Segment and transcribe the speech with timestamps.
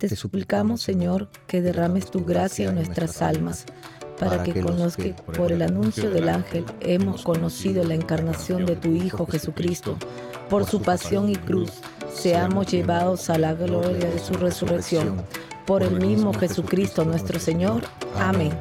[0.00, 3.66] Te suplicamos, Señor, que derrames tu gracia en nuestras almas,
[4.18, 8.76] para que con los que por el anuncio del ángel hemos conocido la encarnación de
[8.76, 9.98] tu Hijo Jesucristo,
[10.48, 11.70] por su pasión y cruz,
[12.10, 15.22] seamos llevados a la gloria de su resurrección.
[15.66, 17.82] Por el mismo Jesucristo nuestro Señor.
[18.16, 18.52] Amén.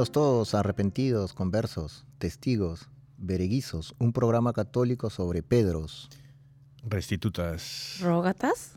[0.00, 2.88] Bienvenidos todos a Arrepentidos, Conversos, Testigos,
[3.18, 6.08] Bereguizos, un programa católico sobre Pedros,
[6.88, 7.98] Restitutas.
[8.00, 8.76] ¿Rógatas?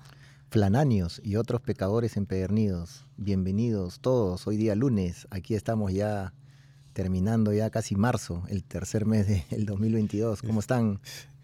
[0.50, 3.06] flananios y otros pecadores empedernidos.
[3.16, 6.34] Bienvenidos todos, hoy día lunes, aquí estamos ya
[6.92, 10.42] terminando ya casi marzo, el tercer mes del 2022.
[10.42, 11.00] ¿Cómo están?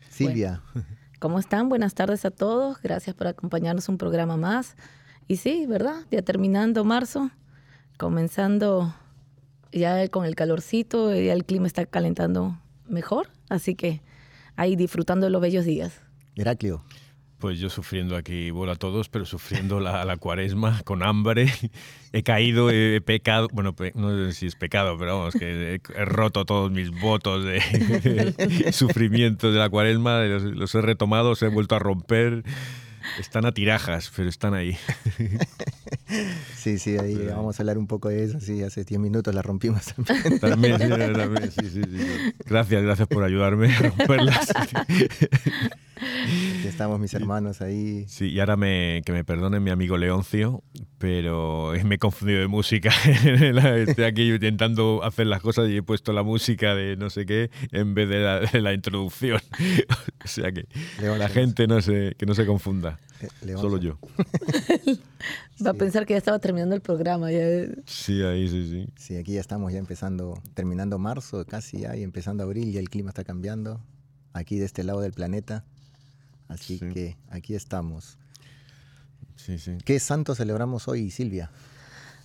[0.09, 0.61] Silvia,
[1.19, 1.69] ¿Cómo están?
[1.69, 2.81] Buenas tardes a todos.
[2.81, 4.75] Gracias por acompañarnos un programa más.
[5.29, 6.01] Y sí, ¿verdad?
[6.11, 7.31] Ya terminando marzo,
[7.97, 8.93] comenzando
[9.71, 12.57] ya con el calorcito, ya el clima está calentando
[12.87, 13.29] mejor.
[13.49, 14.01] Así que
[14.55, 16.01] ahí disfrutando de los bellos días.
[16.35, 16.83] Heraclio,
[17.39, 21.47] Pues yo sufriendo aquí, bueno, a todos, pero sufriendo la, la cuaresma con hambre.
[22.11, 25.81] He caído, he pecado, bueno, pe- no sé si es pecado, pero vamos, que he,
[25.95, 31.41] he roto todos mis votos de, sufrimiento de la cuaresma, los, los he retomado, los
[31.43, 32.43] he vuelto a romper.
[33.17, 34.77] Están a tirajas, pero están ahí.
[36.55, 38.39] sí, sí, ahí vamos a hablar un poco de eso.
[38.39, 40.39] Sí, hace 10 minutos la rompimos también.
[40.39, 42.33] También, sí, también, sí, sí, sí.
[42.45, 44.47] Gracias, gracias por ayudarme a romperlas.
[45.99, 48.05] Aquí estamos mis hermanos ahí.
[48.07, 50.63] Sí, y ahora me, que me perdone mi amigo Leoncio,
[50.97, 52.91] pero me he confundido de música.
[53.05, 57.51] Estoy aquí intentando hacer las cosas y he puesto la música de no sé qué
[57.71, 59.41] en vez de la, de la introducción.
[60.23, 60.67] o sea que
[60.99, 61.17] Leoncio.
[61.17, 62.99] la gente no se, que no se confunda.
[63.21, 63.69] Eh, Leoncio.
[63.69, 63.99] Solo yo.
[65.65, 67.31] Va a pensar que ya estaba terminando el programa.
[67.31, 67.45] Ya.
[67.85, 68.87] Sí, ahí sí, sí.
[68.95, 72.89] Sí, aquí ya estamos ya empezando, terminando marzo casi ya y empezando abril, ya el
[72.89, 73.81] clima está cambiando
[74.33, 75.65] aquí de este lado del planeta.
[76.49, 76.89] Así Sí.
[76.89, 78.17] que aquí estamos.
[79.37, 79.77] Sí, sí.
[79.85, 81.49] ¿Qué santo celebramos hoy, Silvia?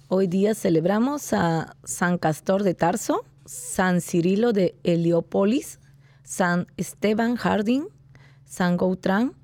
[0.08, 5.78] Hoy día celebramos a San Castor de Tarso, San Cirilo de Heliópolis,
[6.24, 7.84] San Esteban Harding,
[8.44, 9.34] San Goutrán,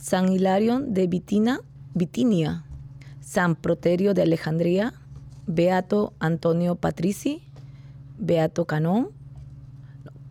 [0.00, 1.60] San Hilario de Bitina,
[1.94, 2.64] Bitinia,
[3.20, 4.94] San Proterio de Alejandría,
[5.46, 7.42] Beato Antonio Patrici,
[8.18, 9.10] Beato Canón,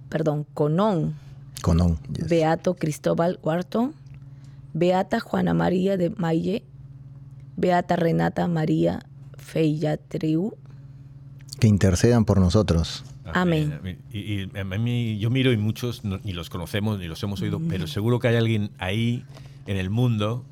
[0.09, 1.15] perdón, Conón,
[1.65, 1.97] Conón.
[2.15, 2.29] yes.
[2.29, 3.91] Beato Cristóbal Huarto,
[4.73, 6.63] Beata Juana María de Maille,
[7.57, 8.99] Beata Renata María
[9.37, 10.53] Feillatriu,
[11.59, 13.03] Que intercedan por nosotros.
[13.33, 13.97] Amén.
[14.13, 17.41] Y, y a mí, yo miro y muchos no- ni los conocemos ni los hemos
[17.41, 19.23] oído, pero seguro que hay alguien ahí
[19.65, 20.45] en el mundo,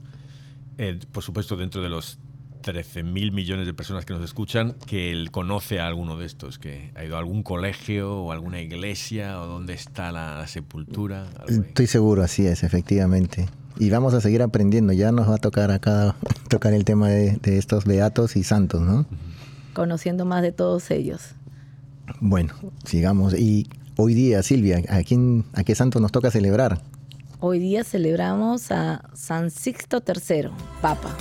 [0.80, 2.18] eh, por supuesto dentro de los
[2.64, 6.58] 13 mil millones de personas que nos escuchan, que él conoce a alguno de estos,
[6.58, 11.28] que ha ido a algún colegio o alguna iglesia o dónde está la, sepultura.
[11.40, 11.68] algo ahí.
[11.68, 13.48] Estoy seguro, así es, efectivamente.
[13.78, 14.94] Y vamos a seguir aprendiendo.
[14.94, 16.16] Ya nos va a tocar acá
[16.50, 19.06] tocar el tema de, de estos beatos y santos, ¿no?
[19.74, 21.22] conociendo más de todos ellos.
[22.20, 22.54] Bueno,
[22.86, 23.34] sigamos.
[23.34, 23.68] Y
[23.98, 26.82] hoy día, Silvia, ¿a quién, a qué santo nos toca celebrar?
[27.40, 30.50] Hoy día celebramos a San Sixto III,
[30.82, 31.16] Papa.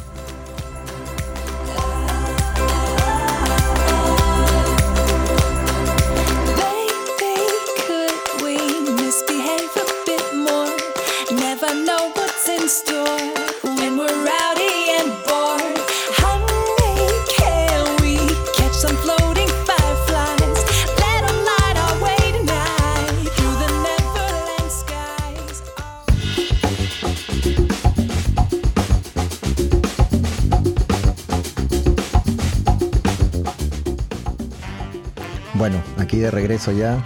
[35.62, 37.04] Bueno, aquí de regreso ya.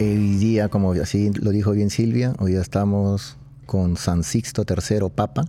[0.00, 3.36] Hoy día, como así lo dijo bien Silvia, hoy ya estamos
[3.66, 5.44] con San Sixto III Papa.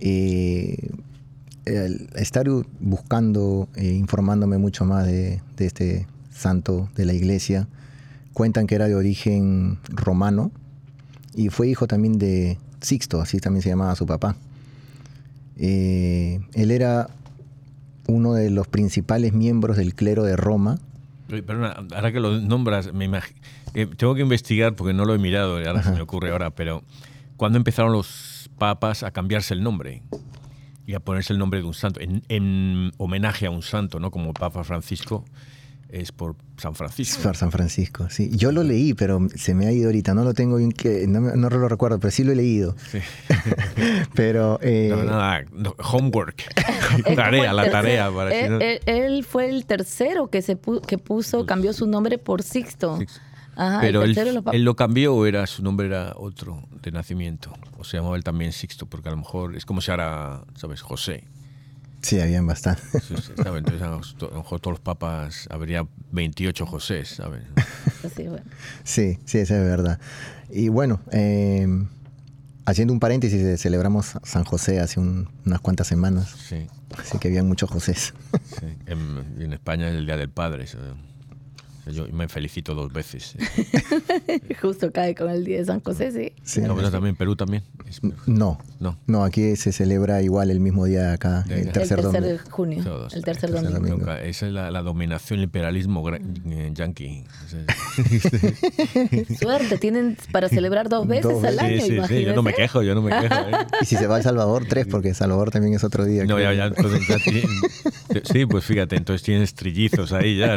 [0.00, 0.90] Eh,
[1.64, 2.46] estar
[2.78, 7.68] buscando, e informándome mucho más de, de este santo de la iglesia,
[8.34, 10.50] cuentan que era de origen romano
[11.34, 14.36] y fue hijo también de Sixto, así también se llamaba su papá.
[15.56, 17.08] Eh, él era
[18.08, 20.78] uno de los principales miembros del clero de Roma.
[21.28, 23.10] Perdona, ahora que lo nombras, me
[23.74, 26.82] eh, tengo que investigar porque no lo he mirado, ahora se me ocurre ahora, pero
[27.36, 30.02] ¿cuándo empezaron los papas a cambiarse el nombre?
[30.86, 34.12] Y a ponerse el nombre de un santo, en, en homenaje a un santo, ¿no?
[34.12, 35.24] Como Papa Francisco
[35.88, 37.22] es por San Francisco.
[37.22, 38.30] Por San Francisco, sí.
[38.32, 40.14] Yo lo leí, pero se me ha ido ahorita.
[40.14, 41.06] No lo tengo bien que.
[41.06, 42.74] No, no lo recuerdo, pero sí lo he leído.
[42.90, 42.98] Sí.
[44.14, 44.58] pero.
[44.62, 45.44] Eh, no, nada,
[45.92, 46.42] homework.
[47.14, 48.10] tarea, la tarea.
[48.10, 52.98] Para él, él, fue el tercero que, se que puso, cambió su nombre por Sixto.
[53.58, 54.52] Ajá, pero él, lo...
[54.52, 57.52] él, lo cambió o era su nombre era otro de nacimiento.
[57.78, 60.82] O se llamaba él también Sixto, porque a lo mejor es como si ahora, ¿sabes?
[60.82, 61.24] José.
[62.02, 62.82] Sí, habían bastante.
[63.00, 67.42] Sí, sí, Entonces, a lo mejor todos los papas, habría 28 José, ¿sabes?
[68.84, 69.98] Sí, sí, eso es verdad.
[70.48, 71.66] Y bueno, eh,
[72.64, 76.34] haciendo un paréntesis, eh, celebramos San José hace unas cuantas semanas.
[76.48, 76.66] Sí.
[76.96, 77.94] Así que habían muchos José.
[77.94, 78.12] Sí.
[78.86, 80.64] En, en, España es el Día del Padre.
[80.64, 80.78] Eso.
[81.86, 83.36] Yo me felicito dos veces.
[84.60, 86.32] Justo cae con el día de San José, sí.
[86.42, 87.62] sí no, también Perú también.
[88.26, 89.24] No, no, no.
[89.24, 93.08] Aquí se celebra igual el mismo día acá, el tercer, el tercer de junio.
[93.12, 94.10] el tercer, domingo.
[94.12, 97.24] Esa es la, dominación, el imperialismo eh, yankee.
[99.38, 101.80] Suerte, tienen para celebrar dos veces al año.
[101.80, 103.34] Sí, sí, sí, yo no me quejo, yo no me quejo.
[103.34, 103.66] ¿eh?
[103.82, 106.24] Y si se va a El Salvador, tres, porque Salvador también es otro día.
[106.24, 106.72] No, ya, ya,
[108.24, 110.56] sí, pues fíjate, entonces tienes trillizos ahí ya.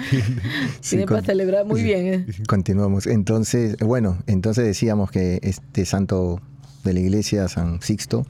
[0.88, 2.06] Tiene para celebrar muy bien.
[2.06, 2.26] ¿eh?
[2.46, 3.06] Continuamos.
[3.06, 6.40] Entonces, bueno, entonces decíamos que este santo
[6.84, 8.26] de la iglesia, San Sixto,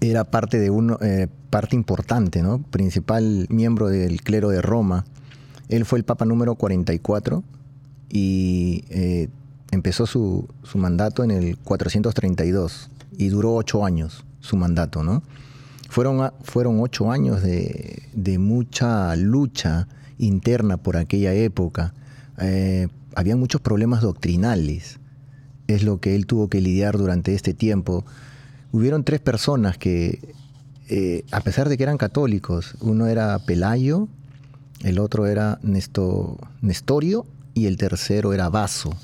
[0.00, 2.62] era parte de uno, eh, parte importante, ¿no?
[2.62, 5.04] Principal miembro del clero de Roma.
[5.68, 7.42] Él fue el Papa número 44
[8.08, 9.28] y eh,
[9.70, 15.22] empezó su, su, mandato en el 432 y duró ocho años su mandato, ¿no?
[15.88, 19.88] Fueron, fueron ocho años de, de mucha lucha
[20.18, 21.94] interna por aquella época.
[22.38, 24.98] Eh, había muchos problemas doctrinales.
[25.66, 28.04] Es lo que él tuvo que lidiar durante este tiempo.
[28.72, 30.34] Hubieron tres personas que,
[30.88, 34.08] eh, a pesar de que eran católicos, uno era Pelayo,
[34.82, 38.96] el otro era Nestorio y el tercero era Vaso.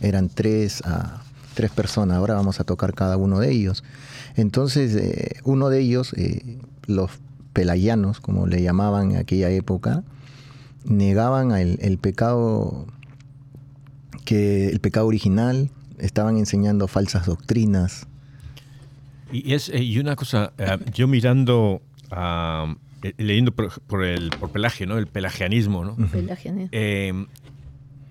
[0.00, 1.22] Eran tres, ah,
[1.54, 2.18] tres personas.
[2.18, 3.82] Ahora vamos a tocar cada uno de ellos.
[4.36, 6.14] Entonces, eh, uno de ellos,
[6.86, 7.10] los
[7.52, 10.04] pelayanos, como le llamaban en aquella época,
[10.88, 12.86] negaban el, pecado
[14.24, 18.06] que el pecado original, estaban enseñando falsas doctrinas.
[19.32, 24.86] Y, es, eh, y una cosa, eh, yo mirando, eh, leyendo por, el por Pelagio,
[24.86, 24.98] ¿no?
[24.98, 25.96] el pelagianismo, ¿no?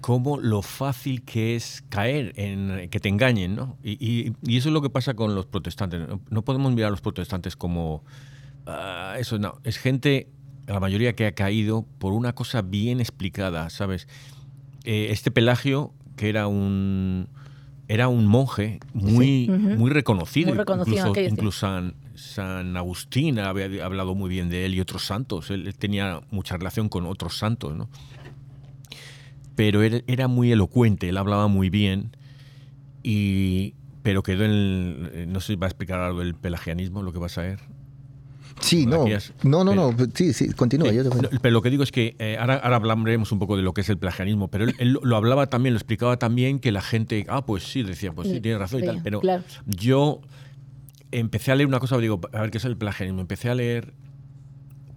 [0.02, 3.78] cómo lo fácil que es caer en que te engañen, ¿no?
[3.84, 6.02] Y, eso es lo que pasa con los protestantes.
[6.30, 8.04] No, podemos mirar a los protestantes como
[8.66, 9.60] ah, eso, no.
[9.64, 10.30] Es gente
[10.68, 14.08] la mayoría que ha caído por una cosa bien explicada, ¿sabes?
[14.84, 17.30] Eh, este Pelagio, que era un
[17.90, 20.54] era un monje muy, muy reconocido.
[21.18, 21.68] incluso,
[22.16, 25.52] San, Agustín había hablado muy bien de él y otros santos.
[25.52, 27.90] Él, tenía mucha relación con otros santos, ¿no?
[29.56, 32.16] Pero era, era muy elocuente, él hablaba muy bien,
[33.04, 35.32] y, pero quedó en...
[35.32, 37.60] no sé si va a explicar algo del pelagianismo, lo que vas a ver.
[38.60, 39.06] Sí, no.
[39.44, 39.96] No, no, no.
[40.14, 40.90] Sí, sí, continúa.
[41.42, 43.90] Pero lo que digo es que eh, ahora, hablaremos un poco de lo que es
[43.90, 47.64] el plagianismo, pero él, lo hablaba también, lo explicaba también que la gente, ah, pues
[47.64, 49.02] sí, decía, pues sí, tiene razón y tal.
[49.04, 49.22] Pero
[49.66, 50.22] yo
[51.12, 53.22] empecé a leer una cosa, digo, a ver qué es el plagianismo.
[53.22, 53.94] Empecé a leer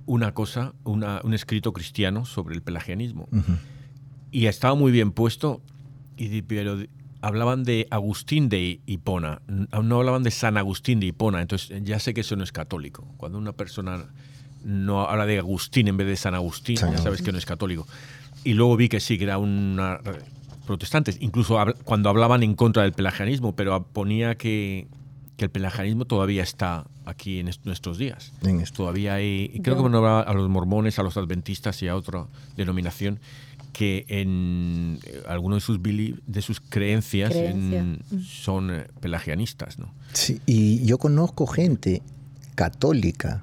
[0.06, 3.28] una cosa, un escrito cristiano sobre el pelagianismo.
[4.32, 5.60] Y estaba muy bien puesto,
[6.16, 6.78] y, pero
[7.22, 12.14] hablaban de Agustín de Hipona, no hablaban de San Agustín de Hipona, entonces ya sé
[12.14, 13.06] que eso no es católico.
[13.16, 14.06] Cuando una persona
[14.64, 17.86] no habla de Agustín en vez de San Agustín, ya sabes que no es católico.
[18.44, 20.00] Y luego vi que sí, que era una
[20.66, 24.86] protestantes, incluso cuando hablaban en contra del pelagianismo, pero ponía que,
[25.36, 28.32] que el pelagianismo todavía está aquí en nuestros días.
[28.72, 32.26] Todavía hay, creo que me hablaba a los mormones, a los adventistas y a otra
[32.56, 33.18] denominación
[33.72, 37.32] que en eh, algunos de sus, de sus creencias
[38.24, 39.78] son eh, pelagianistas.
[39.78, 39.92] ¿no?
[40.12, 42.02] Sí, y yo conozco gente
[42.54, 43.40] católica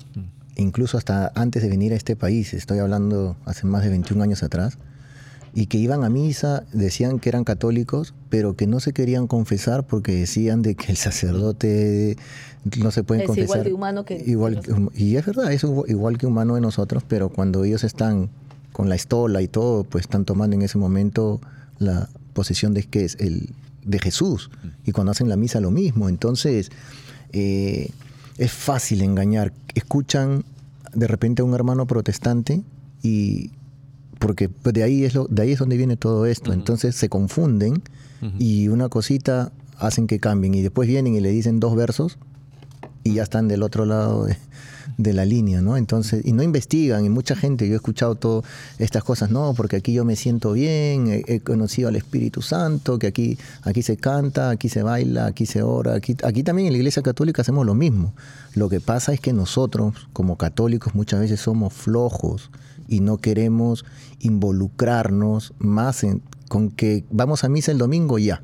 [0.58, 4.44] incluso hasta antes de venir a este país, estoy hablando hace más de 21 años
[4.44, 4.78] atrás,
[5.54, 9.88] y que iban a misa, decían que eran católicos, pero que no se querían confesar
[9.88, 12.18] porque decían de que el sacerdote
[12.80, 13.46] no se puede confesar.
[13.46, 14.62] Igual de humano que igual,
[14.94, 18.30] y es verdad, es igual que humano de nosotros, pero cuando ellos están
[18.78, 21.42] con la estola y todo, pues están tomando en ese momento
[21.80, 23.50] la posesión de que es el
[23.84, 24.52] de Jesús
[24.86, 26.10] y cuando hacen la misa lo mismo.
[26.10, 26.70] Entonces
[27.34, 27.90] eh,
[28.38, 29.52] es fácil engañar.
[29.74, 30.44] Escuchan
[30.94, 32.62] de repente a un hermano protestante
[33.02, 33.50] y
[34.20, 36.54] porque pues, de ahí es lo, de ahí es donde viene todo esto.
[36.54, 37.82] Entonces se confunden
[38.38, 42.20] y una cosita hacen que cambien y después vienen y le dicen dos versos
[43.08, 44.38] y ya están del otro lado de,
[44.98, 45.78] de la línea, ¿no?
[45.78, 48.46] Entonces, y no investigan, y mucha gente, yo he escuchado todas
[48.80, 53.08] estas cosas, no, porque aquí yo me siento bien, he, conocido al Espíritu Santo, que
[53.08, 56.78] aquí, aquí se canta, aquí se baila, aquí se ora, aquí, aquí también en la
[56.80, 58.14] Iglesia Católica hacemos lo mismo.
[58.56, 62.50] Lo que pasa es que nosotros, como católicos, muchas veces somos flojos
[62.88, 63.86] y no queremos
[64.20, 68.42] involucrarnos más en, con que vamos a misa el domingo ya.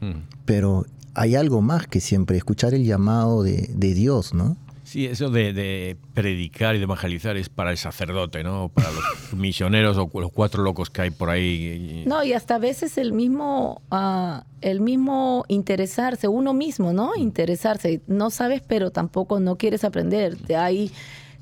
[0.00, 0.24] Mm.
[0.44, 4.56] Pero hay algo más que siempre, escuchar el llamado de, de Dios, ¿no?
[4.92, 8.68] Sí, eso de, predicar y de evangelizar es para el sacerdote, ¿no?
[8.68, 12.04] Para los misioneros o los cuatro locos que hay por ahí.
[12.06, 17.12] No, y hasta a veces el mismo, uh, el mismo interesarse, uno mismo, ¿no?
[17.16, 18.02] Interesarse.
[18.06, 20.36] No sabes, pero tampoco no quieres aprender.
[20.54, 20.92] Hay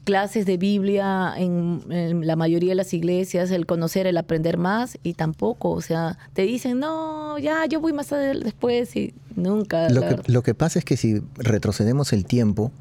[0.05, 5.15] clases de Biblia en, la mayoría de las iglesias, el conocer, el aprender más, y
[5.15, 9.89] tampoco, o sea, te dicen, no, ya, yo voy más adelante después y nunca.
[9.91, 12.73] Lo que, lo que pasa es que si retrocedemos el tiempo,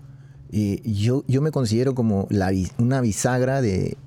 [0.51, 3.97] yo, yo me considero como la, una bisagra de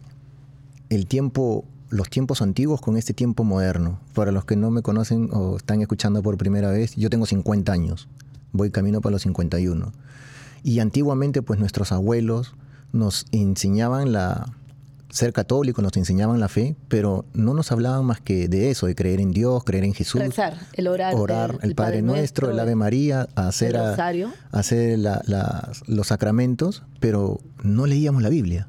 [0.88, 4.00] el tiempo, los tiempos antiguos con este tiempo moderno.
[4.14, 7.73] Para los que no me conocen o están escuchando por primera vez, yo tengo 50
[7.73, 8.09] años,
[8.52, 9.92] voy camino para los 51.
[10.64, 12.54] Y antiguamente, pues nuestros abuelos
[12.93, 14.53] nos enseñaban la,
[15.13, 18.95] ser católico, nos enseñaban la fe, pero no nos hablaban más que de eso, de
[18.95, 20.23] creer en Dios, creer en Jesús.
[20.75, 21.15] el orar.
[21.15, 23.77] Orar, el, Padre, Nuestro, el Ave María, hacer,
[24.51, 24.99] hacer
[25.87, 28.69] los sacramentos, pero no leíamos la Biblia.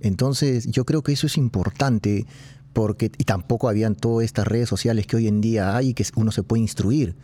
[0.00, 2.26] Entonces yo creo que eso es importante
[2.72, 6.06] porque y tampoco habían todas estas redes sociales que hoy en día hay y que
[6.16, 7.16] uno se puede instruir.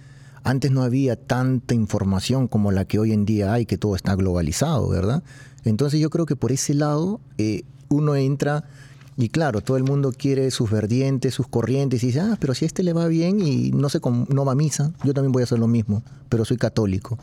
[0.44, 4.14] Antes no había tanta información como la que hoy en día hay, que todo está
[4.14, 5.22] globalizado, ¿verdad?
[5.68, 8.64] Entonces yo creo que por ese lado eh, uno entra
[9.18, 12.64] y claro, todo el mundo quiere sus verdientes, sus corrientes y dice, ah, pero si
[12.64, 15.42] a este le va bien y no, se, no va a misa, yo también voy
[15.42, 17.18] a hacer lo mismo, pero soy católico.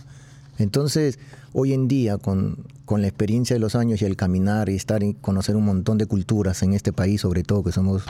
[0.58, 1.20] Entonces,
[1.52, 5.04] hoy en día, con, con, la experiencia de los años y el caminar y estar
[5.04, 8.04] y conocer un montón de culturas en este país, sobre todo que somos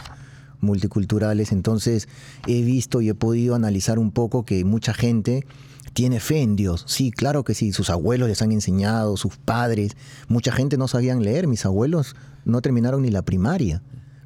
[0.61, 2.07] multiculturales, entonces
[2.47, 5.45] he visto y he podido analizar un poco que mucha gente
[5.93, 6.85] tiene fe en Dios.
[6.87, 9.95] Sí, claro que sí, sus abuelos les han enseñado, sus padres,
[10.27, 13.83] mucha gente no sabían leer, mis abuelos no terminaron ni la primaria,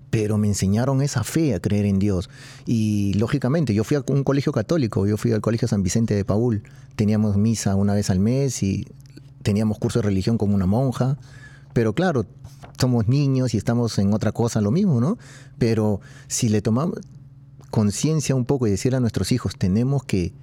[0.10, 2.30] pero me enseñaron esa fe a creer en Dios.
[2.66, 6.26] Y lógicamente, yo fui a un colegio católico, yo fui al colegio San Vicente de
[6.26, 6.64] Paul,
[6.96, 8.86] teníamos misa una vez al mes y
[9.44, 11.18] teníamos curso de religión como una monja,
[11.74, 12.26] pero claro,
[12.80, 15.18] somos niños y estamos en otra cosa, lo mismo, ¿no?
[15.58, 17.00] Pero si le tomamos
[17.70, 20.34] conciencia un poco y decir a nuestros hijos, tenemos que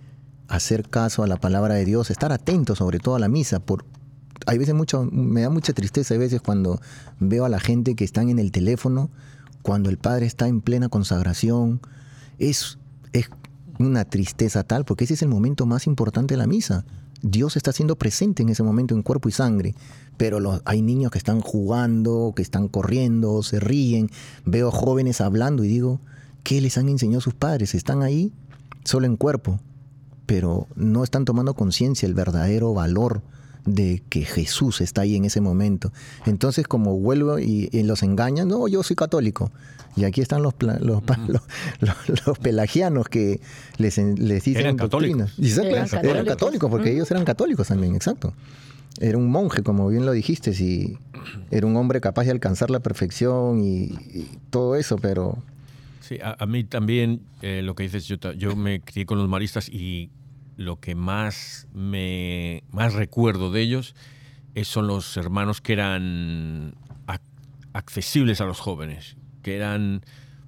[0.48, 3.60] hacer caso a la palabra de Dios, estar atentos sobre todo a la misa.
[3.60, 3.84] Por,
[4.46, 6.80] hay veces mucho, me da mucha tristeza a veces cuando
[7.20, 9.10] veo a la gente que están en el teléfono,
[9.62, 11.80] cuando el Padre está en plena consagración.
[12.38, 12.78] Es,
[13.12, 13.30] es
[13.78, 16.84] una tristeza tal, porque ese es el momento más importante de la misa.
[17.22, 19.74] Dios está siendo presente en ese momento en cuerpo y sangre,
[20.18, 24.10] pero hay niños que están jugando, que están corriendo, se ríen.
[24.44, 26.00] Veo jóvenes hablando y digo,
[26.42, 27.74] ¿qué les han enseñado sus padres?
[27.74, 28.30] Están ahí
[28.84, 29.58] solo en cuerpo,
[30.26, 33.22] pero no están tomando conciencia el verdadero valor
[33.64, 35.92] de que Jesús está ahí en ese momento.
[36.26, 39.50] Entonces, como vuelvo y, los engañan, no, yo soy católico.
[39.96, 41.02] Y aquí están los, los,
[42.26, 43.40] los, pelagianos que
[43.78, 45.32] les, les dicen eran católicos.
[45.38, 46.70] eran, católicos.
[46.70, 48.34] porque ellos eran católicos también, exacto.
[49.00, 50.98] Era un monje, como bien lo dijiste, y
[51.50, 55.38] era un hombre capaz de alcanzar la perfección y todo eso, pero
[56.04, 59.70] Sí, a, mí también eh, lo que dices, yo, yo me crié con los maristas
[59.70, 60.10] y
[60.58, 63.94] lo que más me más recuerdo de ellos
[64.54, 66.74] es, son los hermanos que eran
[67.72, 70.02] accesibles a los jóvenes, que eran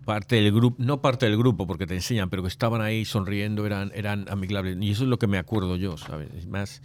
[0.04, 3.64] parte del grupo, no parte del grupo porque te enseñan, pero que estaban ahí sonriendo,
[3.64, 4.76] eran, eran amigables.
[4.82, 6.46] Y eso es lo que me acuerdo yo, ¿sabes?
[6.48, 6.82] Más,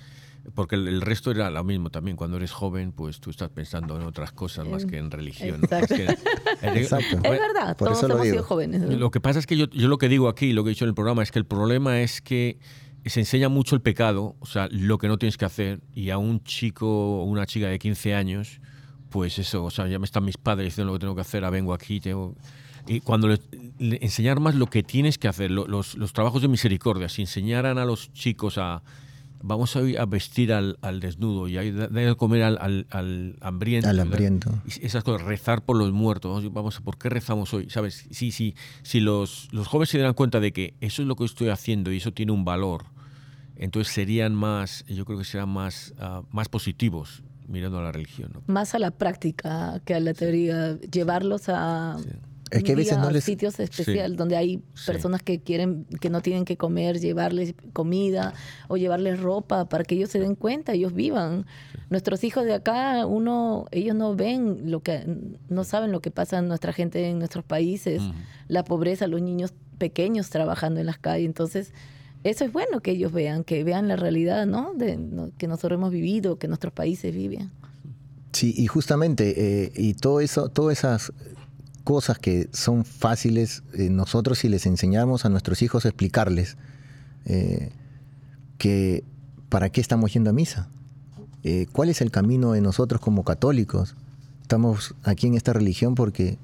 [0.56, 2.18] porque el, resto era lo mismo también.
[2.18, 5.62] Cuando eres joven, pues tú estás pensando en otras cosas más que en religión.
[6.62, 7.16] Exacto.
[7.16, 8.82] Es verdad, todos hemos sido jóvenes.
[9.00, 10.86] Lo que pasa es que yo, yo lo que digo aquí, lo que he dicho
[10.86, 12.58] en el programa, es que el problema es que
[13.06, 16.18] se enseña mucho el pecado, o sea, lo que no tienes que hacer, y a
[16.18, 16.88] un chico
[17.22, 18.62] o una chica de 15 años,
[19.10, 21.44] pues eso, o sea, ya me están mis padres diciendo lo que tengo que hacer,
[21.44, 22.36] ah, vengo aquí, tengo...
[22.88, 23.40] Y cuando le,
[23.80, 27.22] le- enseñar más lo que tienes que hacer, lo- los, los trabajos de misericordia, si
[27.22, 28.84] enseñaran a los chicos a...
[29.44, 33.38] Vamos a, a vestir al, al desnudo y a dar de comer al, al, al
[33.42, 33.90] hambriento.
[33.90, 34.52] Al hambriento.
[34.82, 36.52] Esas cosas, rezar por los muertos.
[36.54, 37.70] Vamos, ¿por qué rezamos hoy?
[37.70, 38.08] ¿Sabes?
[38.12, 41.26] Sí, sí, si los, los jóvenes se dieran cuenta de que eso es lo que
[41.26, 42.86] estoy haciendo y eso tiene un valor,
[43.56, 48.32] entonces serían más, yo creo que serán más, ah, más positivos mirando a la religión.
[48.34, 48.42] ¿no?
[48.48, 51.98] Más a la práctica que a la teoría, llevarlos a,
[52.52, 54.86] Es que a veces no les- sitios especiales donde hay Sí.
[54.88, 58.34] personas que quieren, que no tienen que comer, llevarles comida
[58.68, 61.46] o llevarles ropa para que ellos se den cuenta, ellos vivan.
[61.90, 65.04] Nuestros hijos de acá, uno, ellos no ven lo que,
[65.50, 68.14] no saben lo que pasa en nuestra gente en nuestros países, Ujú.
[68.50, 71.26] la pobreza, los niños pequeños trabajando en las calles.
[71.26, 71.74] Entonces,
[72.24, 74.74] eso es bueno que ellos vean, que vean la realidad, ¿no?
[74.76, 77.50] De, no- que nosotros hemos vivido, que nuestros países viven.
[78.34, 81.12] Sí, y justamente, eh, y todo eso, todas esas
[81.84, 86.58] cosas que son fáciles, eh, nosotros si les enseñamos a nuestros hijos a explicarles
[87.26, 87.72] eh,
[88.58, 89.04] que
[89.50, 90.70] para qué estamos yendo a misa,
[91.44, 93.96] Eh, cuál es el camino de nosotros como católicos.
[94.44, 96.38] Estamos aquí en esta religión porque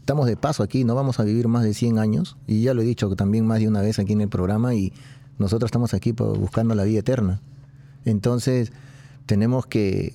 [0.00, 2.80] estamos de paso aquí, no vamos a vivir más de 100 años, y ya lo
[2.80, 4.92] he dicho también más de una vez aquí en el programa, y
[5.38, 7.40] nosotros estamos aquí buscando la vida eterna.
[8.06, 8.72] Entonces,
[9.26, 10.14] tenemos que,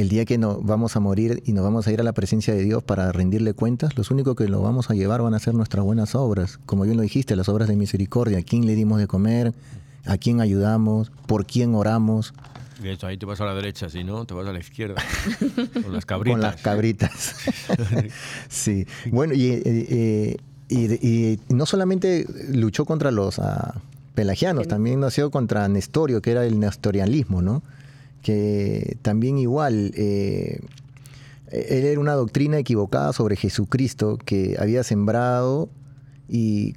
[0.00, 2.54] el día que nos vamos a morir y nos vamos a ir a la presencia
[2.54, 5.54] de Dios para rendirle cuentas, los únicos que lo vamos a llevar van a ser
[5.54, 6.58] nuestras buenas obras.
[6.66, 8.38] Como bien lo dijiste, las obras de misericordia.
[8.38, 9.52] ¿A quién le dimos de comer?
[10.06, 11.10] ¿A quién ayudamos?
[11.26, 12.32] ¿Por quién oramos?
[12.82, 15.02] De hecho, ahí te vas a la derecha, si no, te vas a la izquierda.
[15.82, 16.32] Con las cabritas.
[16.32, 17.34] Con las cabritas.
[18.48, 18.86] sí.
[19.10, 20.36] Bueno, y, eh, eh,
[20.68, 23.74] y- y no solamente luchó contra los ah,
[24.14, 27.62] pelagianos, también nació contra Nestorio, que era el nestorianismo, ¿no?
[28.22, 30.60] Que también igual, eh,
[31.50, 35.68] él era una doctrina equivocada sobre Jesucristo que había sembrado
[36.28, 36.74] y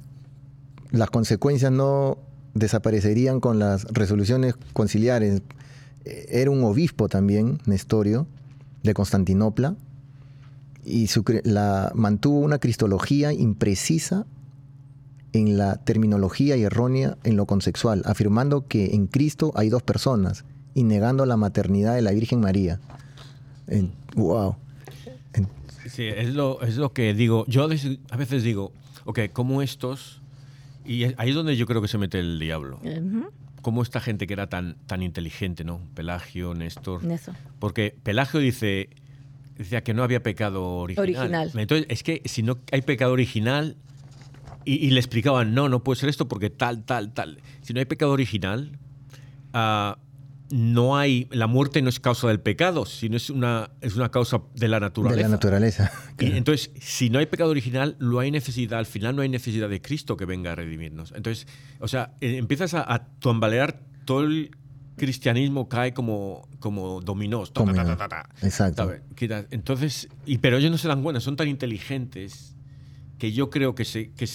[0.90, 2.18] las consecuencias no
[2.54, 5.42] desaparecerían con las resoluciones conciliares.
[6.04, 8.26] Eh, Era un obispo también, Nestorio,
[8.82, 9.76] de Constantinopla,
[10.84, 14.26] y su la, mantuvo una cristología imprecisa
[15.32, 20.44] en la terminología y errónea en lo consexual, afirmando que en Cristo hay dos personas
[20.74, 22.80] y negando la maternidad de la Virgen María.
[23.68, 24.56] En- wow.
[25.32, 25.48] En-
[25.88, 27.44] Sí, es lo, es lo que digo.
[27.46, 28.72] Yo a veces, digo,
[29.04, 30.20] ok, como estos,
[30.84, 32.78] y ahí es donde yo creo que se mete el diablo.
[32.82, 33.26] Ujú,
[33.62, 35.80] Como esta gente que era tan, tan inteligente, ¿no?
[35.94, 37.04] Pelagio, Néstor.
[37.10, 37.32] eso.
[37.58, 38.88] Porque Pelagio dice,
[39.56, 41.02] decía que no había pecado original.
[41.08, 41.50] Original.
[41.54, 43.76] Entonces, es que si no hay pecado original,
[44.66, 47.38] y, y le explicaban, no, no puede ser esto porque tal, tal, tal.
[47.62, 48.78] Si no hay pecado original,
[49.52, 49.98] ah,
[50.50, 54.42] no hay, la muerte no es causa del pecado, sino es una, es una causa
[54.54, 55.22] de la de naturaleza.
[55.22, 55.92] la naturaleza.
[56.18, 59.68] Y entonces, si no hay pecado original, no hay necesidad, al final no hay necesidad
[59.68, 61.12] de Cristo que venga a redimirnos.
[61.16, 61.46] Entonces,
[61.80, 64.50] o sea, eh, empiezas a, a tambalear todo el
[64.96, 67.52] cristianismo cae como, como dominós.
[67.52, 68.28] ta, ta, ta.
[68.42, 68.92] Exacto.
[69.50, 72.54] Entonces, y, pero ellos no se dan cuenta, son tan inteligentes
[73.18, 74.28] que yo creo que, se, que,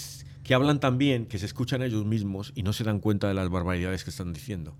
[0.43, 3.27] que hablan tan bien, que se escuchan a ellos mismos y no se dan cuenta
[3.27, 4.75] de las barbaridades que están diciendo.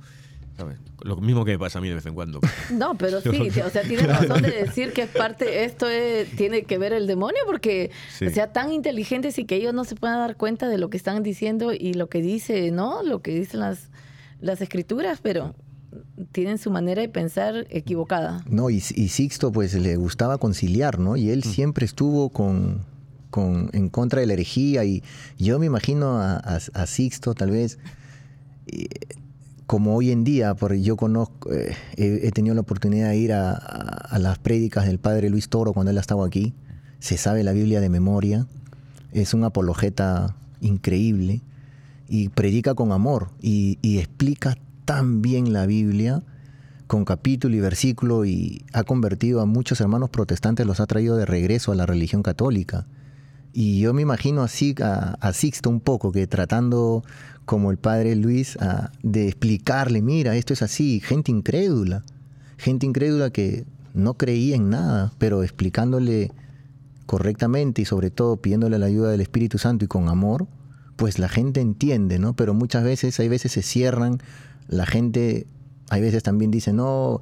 [1.04, 2.40] Lo mismo que me pasa a mí de vez en cuando.
[2.72, 6.64] No, pero sí, o sea, tiene razón de decir que es parte, esto es- tiene
[6.64, 8.26] que ver el demonio, porque Sí.
[8.28, 10.98] o sea tan inteligentes y que ellos no se puedan dar cuenta de lo que
[10.98, 13.04] están diciendo y lo que dice, ¿no?
[13.04, 13.90] Lo que dicen las,
[14.42, 15.56] las escrituras, pero
[16.32, 18.44] tienen su manera de pensar equivocada.
[18.48, 21.16] No, y, y Sixto pues le gustaba conciliar, ¿no?
[21.18, 22.86] Y él siempre estuvo con,
[23.32, 25.02] con- en contra de la herejía y
[25.40, 27.80] yo me imagino a, a- a Sixto tal vez
[28.68, 28.86] eh,
[29.70, 34.18] como hoy en día, porque yo conozco, eh, he, tenido la oportunidad de ir a,
[34.18, 36.56] las prédicas del padre Luis Toro cuando él ha estado aquí,
[36.98, 38.48] se sabe la Biblia de memoria,
[39.12, 41.42] es un apologeta increíble
[42.08, 46.24] y predica con amor y, y explica tan bien la Biblia
[46.88, 51.28] con capítulo y versículo y ha convertido a muchos hermanos protestantes, los ha traído de
[51.28, 52.88] regreso a la religión católica.
[53.54, 57.04] Y yo me imagino así a, a Sixto un poco, que tratando
[57.50, 62.04] como el padre Luis a- de explicarle, mira, esto es así, gente incrédula,
[62.58, 66.32] gente incrédula que no creía en nada, pero explicándole
[67.08, 70.46] correctamente y sobre todo pidiéndole la ayuda del Espíritu Santo y con amor,
[70.96, 72.36] pues la gente entiende, ¿no?
[72.36, 74.20] Pero muchas veces, hay veces se cierran,
[74.68, 75.48] la gente,
[75.90, 77.20] hay veces también dice, no,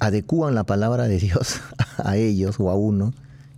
[0.00, 1.60] adecúan la palabra de Dios
[2.02, 3.12] a ellos o a uno,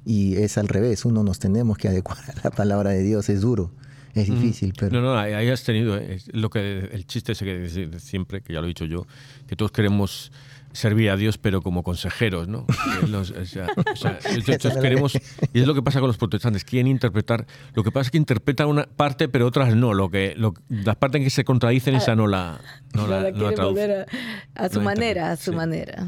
[0.04, 3.40] y es al revés, uno nos tenemos que adecuar a la palabra de Dios, es
[3.40, 3.70] duro.
[4.14, 5.00] Es difícil, pero...
[5.00, 8.40] No, no, ahí has tenido eh, es lo que el chiste ese que de siempre,
[8.42, 9.06] que ya lo he dicho yo,
[9.46, 10.32] que todos queremos
[10.72, 12.64] servir a Dios, pero como consejeros, ¿no?
[13.08, 15.18] Los- o sea, o sea, entonces queremos,
[15.52, 17.44] y es lo que pasa con los protestantes, quieren interpretar,
[17.74, 20.94] lo que pasa es que interpretan una parte, pero otras no, lo que, lo, las
[20.96, 22.60] partes en que se contradicen, esa no la,
[22.94, 24.06] no la, no la volver
[24.54, 25.56] a, a su No manera, a su sí.
[25.56, 26.06] manera.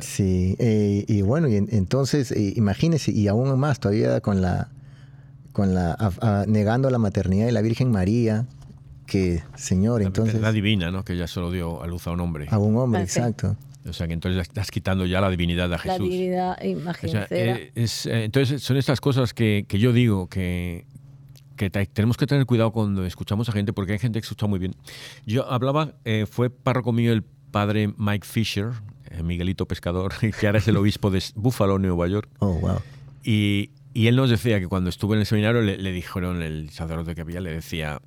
[0.00, 4.68] Sí, eh, y bueno, y en- entonces, eh, imagínese, y aún más todavía con la,
[5.54, 8.44] con la, a- a- negando la maternidad de la Virgen María,
[9.06, 11.02] que, Señor, La entonces, la divina, ¿no?
[11.04, 12.46] Que ya solo dio a luz a un hombre.
[12.50, 13.56] a un hombre, Ah, exacto.
[13.88, 16.08] O sea, que entonces estás quitando ya la divinidad a La Jesús.
[16.08, 20.26] divinidad O imagen sea, eh, es, eh, entonces son estas cosas que, que yo digo
[20.28, 20.86] que,
[21.56, 24.46] que te- tenemos que tener cuidado cuando escuchamos a gente, porque hay gente que escucha
[24.46, 24.74] muy bien.
[25.26, 28.70] Yo hablaba, eh, fue párroco mío el padre Mike Fisher,
[29.10, 32.78] eh, Miguelito Pescador, que ahora es el obispo de Buffalo, Nueva York, Oh, wow.
[33.22, 36.68] y, y él nos decía que cuando estuve en el seminario le, le dijeron, el
[36.70, 38.00] sacerdote que había, le decía,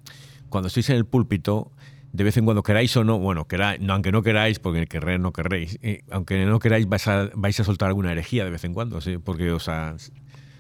[0.50, 1.72] cuando estéis en el púlpito,
[2.12, 5.20] de vez en cuando queráis o no, bueno, queráis, no, aunque no queráis, porque querrer
[5.20, 8.64] no querréis, eh, aunque no queráis vais a, vais a soltar alguna herejía de vez
[8.64, 9.18] en cuando, ¿sí?
[9.18, 9.96] porque o sea,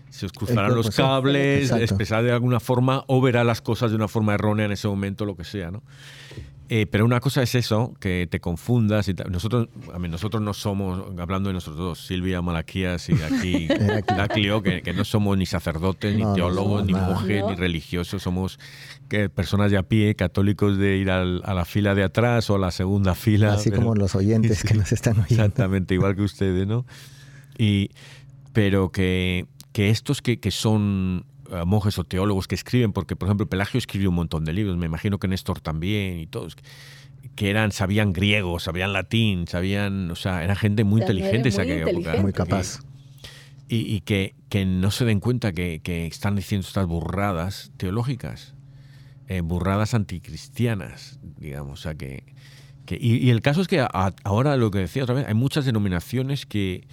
[0.09, 4.07] se os cruzarán los cables, expresar de alguna forma o verá las cosas de una
[4.07, 5.83] forma errónea en ese momento, lo que sea, ¿no?
[6.69, 9.08] Eh, pero una cosa es eso, que te confundas.
[9.08, 13.67] Y nosotros, a mí, nosotros no somos, hablando de nosotros dos, Silvia Malaquías y aquí
[14.08, 18.21] Heraclio, que, que no somos ni sacerdotes, ni No, teólogos, ni monjes, ni religiosos.
[18.21, 18.60] Somos
[19.08, 22.56] que, personas de a pie, católicos de ir al- a la fila de atrás o
[22.56, 23.53] a la segunda fila.
[23.53, 25.34] Así pero- como los oyentes que nos están oyendo.
[25.36, 26.86] Exactamente, igual que ustedes, ¿no?
[27.58, 27.91] Y,
[28.51, 31.25] pero que, que estos que, que son
[31.65, 34.86] monjes o teólogos que escriben, porque por ejemplo Pelagio escribió un montón de libros, me
[34.86, 36.55] imagino que Néstor también y todos,
[37.36, 41.49] que eran, sabían griego, sabían latín, sabían, o sea, era gente muy O sea, inteligente
[41.49, 41.88] esa época.
[41.89, 42.21] inteligente.
[42.21, 42.79] Muy capaz.
[43.69, 48.53] Y, y que, que no se den cuenta que, que están diciendo estas burradas teológicas,
[49.27, 51.79] eh, burradas anticristianas, digamos.
[51.79, 52.23] O sea, que,
[52.86, 55.33] que- y, y el caso es que a- ahora, lo que decía otra vez, hay
[55.33, 56.88] muchas denominaciones que,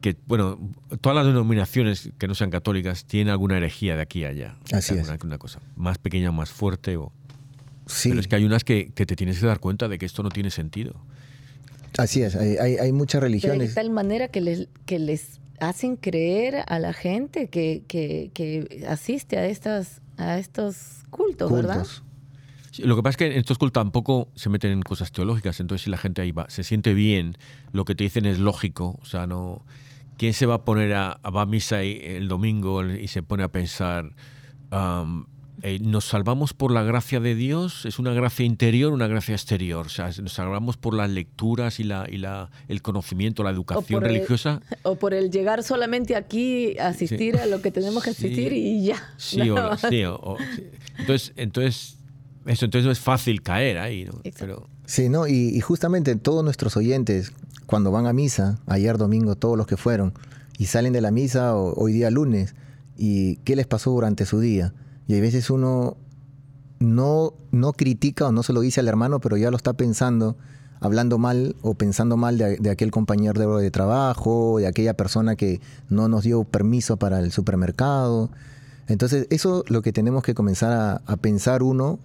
[0.00, 0.58] que, bueno,
[1.00, 4.56] todas las denominaciones que no sean católicas tienen alguna herejía de aquí a allá.
[4.72, 5.08] Así es.
[5.08, 6.96] alguna, una cosa más pequeña más fuerte.
[6.96, 7.12] O,
[7.88, 10.06] Sí, Pero es que hay unas que, que te tienes que dar cuenta de que
[10.06, 10.94] esto no tiene sentido.
[11.96, 12.36] así es.
[12.36, 13.74] Hay, hay, hay muchas Pero de religiones.
[13.74, 19.38] tal manera que les, que les hacen creer a la gente que, que, que asiste
[19.38, 21.76] a estas a estos cultos, ¿verdad?
[21.76, 22.02] cultos.
[22.72, 25.58] Sí, Lo que pasa es que en estos cultos tampoco se meten en cosas teológicas,
[25.60, 27.38] entonces si la gente ahí va, se siente bien,
[27.72, 29.64] lo que te dicen es lógico, o sea, no...
[30.18, 33.44] ¿Quién se va a poner a, a va a misa el domingo y se pone
[33.44, 34.10] a pensar,
[34.70, 35.26] am,
[35.62, 37.84] eh, ¿nos salvamos por la gracia de Dios?
[37.86, 39.86] ¿Es una gracia interior o una gracia exterior?
[39.86, 44.02] O sea, ¿nos salvamos por las lecturas y, la, y la, el conocimiento, la educación
[44.04, 44.60] el- religiosa?
[44.82, 48.26] O por el llegar solamente aquí, a asistir a lo que tenemos que Sí.
[48.26, 48.96] asistir y ya.
[49.16, 50.64] Sí, o, sí, o- o- sí.
[50.98, 51.96] Entonces, entonces,
[52.46, 54.20] eso, entonces no es fácil caer ahí, ¿no?
[54.38, 55.26] Pero, Sí, ¿no?
[55.28, 57.32] Y, y justamente todos nuestros oyentes,
[57.68, 60.14] cuando van a misa, ayer domingo, todos los que fueron,
[60.56, 62.54] y salen de la misa o- hoy día lunes,
[62.96, 64.72] y qué les pasó durante su día.
[65.06, 65.98] Y hay veces uno
[66.78, 70.38] no, no critica o no se lo dice al hermano, pero ya lo está pensando,
[70.80, 75.60] hablando mal o pensando mal de, aquel compañero de, de trabajo, de aquella persona que
[75.90, 78.30] no nos dio permiso para el supermercado.
[78.86, 81.98] Entonces, eso es lo que tenemos que comenzar a pensar uno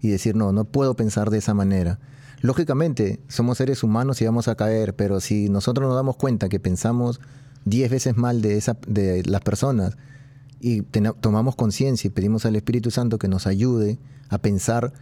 [0.00, 1.98] y decir, no, no puedo pensar de esa manera.
[2.40, 6.60] Lógicamente, somos seres humanos y vamos a caer, pero si nosotros nos damos cuenta que
[6.60, 7.20] pensamos
[7.64, 9.96] 10 veces mal de, esa, de las personas
[10.60, 10.82] y
[11.20, 13.98] tomamos conciencia y pedimos al Espíritu Santo que nos ayude
[14.28, 14.92] a pensar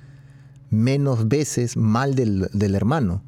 [0.70, 3.22] menos veces mal del, del hermano.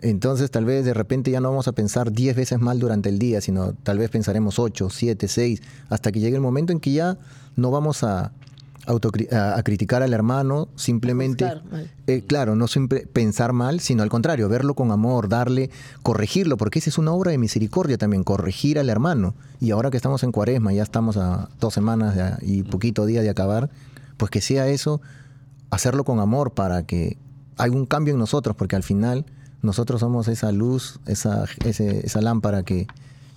[0.00, 3.18] Entonces tal vez de repente ya no vamos a pensar 10 veces mal durante el
[3.18, 6.92] día, sino tal vez pensaremos 8, 7, 6, hasta que llegue el momento en que
[6.92, 7.18] ya
[7.56, 8.32] no vamos a,
[9.32, 11.44] a, a criticar al hermano, simplemente...
[11.44, 11.90] Mal.
[12.06, 15.70] Eh, claro, no siempre pensar mal, sino al contrario, verlo con amor, darle,
[16.02, 19.34] corregirlo, porque esa es una obra de misericordia también, corregir al hermano.
[19.60, 23.30] Y ahora que estamos en cuaresma, ya estamos a dos semanas y poquito día de
[23.30, 23.70] acabar,
[24.16, 25.00] pues que sea eso,
[25.70, 27.16] hacerlo con amor para que
[27.56, 29.24] haya un cambio en nosotros, porque al final
[29.62, 32.86] nosotros somos esa luz, esa, ese- esa lámpara que,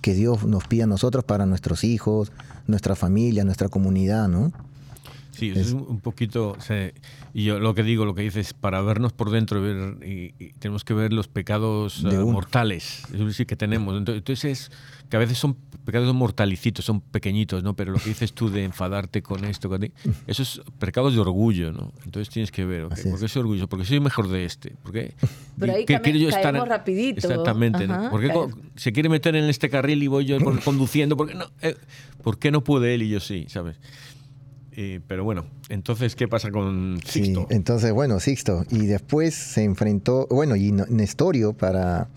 [0.02, 2.32] que Dios nos pide a nosotros para nuestros hijos,
[2.68, 4.52] nuestra familia, nuestra comunidad, ¿no?
[5.40, 6.52] Sí, es un un poquito.
[6.58, 6.92] o sea,
[7.34, 10.50] y yo lo que digo, lo que dices, para vernos por dentro, ver, y, y
[10.60, 12.34] tenemos que ver los pecados De uno.
[12.34, 13.98] mortales, es decir, que tenemos.
[13.98, 14.72] Entonces, entonces es
[15.10, 17.76] que a veces son pecados mortalicitos, son pequeñitos, ¿no?
[17.76, 19.92] Pero lo que dices tú de enfadarte con esto, con ti-
[20.28, 21.92] eso es pecados de orgullo, ¿no?
[22.06, 23.12] Entonces tienes que ver, ok, Así es.
[23.12, 23.68] ¿por qué soy orgulloso?
[23.68, 24.72] Porque soy mejor de este.
[24.84, 25.14] ¿Por qué?
[25.60, 27.18] Pero ahí ¿Qué came- quiero yo estar rapidito.
[27.18, 27.96] Exactamente, ¿no?
[27.96, 28.32] Ajá, ¿Por qué
[28.76, 31.18] se quiere meter en este carril y voy yo conduciendo?
[31.18, 31.76] ¿Por qué no, eh,
[32.24, 33.46] ¿por qué no puede él y yo sí?
[33.50, 33.76] ¿Sabes?
[34.82, 37.48] Eh, pero bueno, entonces, ¿qué pasa con Sixto?
[37.50, 38.64] Sí, entonces, bueno, Sixto.
[38.70, 42.08] Y después se enfrentó, bueno, y Nestorio para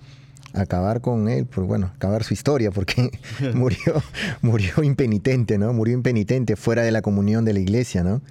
[0.53, 3.11] acabar con él, pues bueno, acabar su historia, porque
[3.55, 4.01] murió,
[4.43, 5.73] murió impenitente, ¿no?
[5.73, 8.23] Murió impenitente fuera de la comunión de la iglesia, ¿no?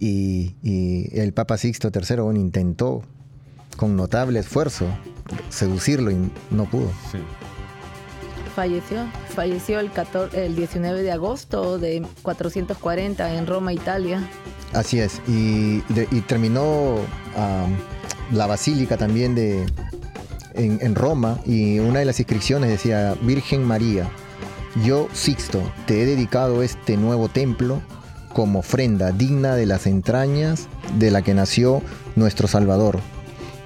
[0.00, 0.56] Y,
[1.12, 3.04] el Papa Sixto III bueno, intentó
[3.76, 4.88] con notable esfuerzo
[5.48, 6.16] seducirlo y
[6.50, 6.90] no pudo.
[7.12, 7.18] Sí.
[8.56, 14.26] Falleció, falleció el, 14, el 19 de agosto de 440 en Roma, Italia.
[14.72, 15.80] Así es, y,
[16.22, 16.96] terminó
[18.32, 19.66] la basílica también de,
[20.54, 24.08] en, Roma y una de las inscripciones decía, Virgen María,
[24.86, 27.82] yo Sixto, te he dedicado este nuevo templo
[28.32, 30.66] como ofrenda digna de las entrañas
[30.98, 31.82] de la que nació
[32.14, 33.00] nuestro Salvador.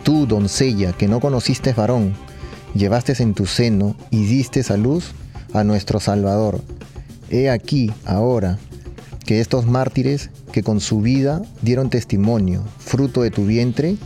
[0.03, 2.12] Tú, doncella, que no conociste varón,
[2.74, 5.12] llevaste en tu seno y diste a luz
[5.52, 6.61] a nuestro Salvador.
[7.30, 8.59] He aquí, ahora,
[9.24, 13.96] que estos mártires que con su vida dieron testimonio, fruto de tu vientre,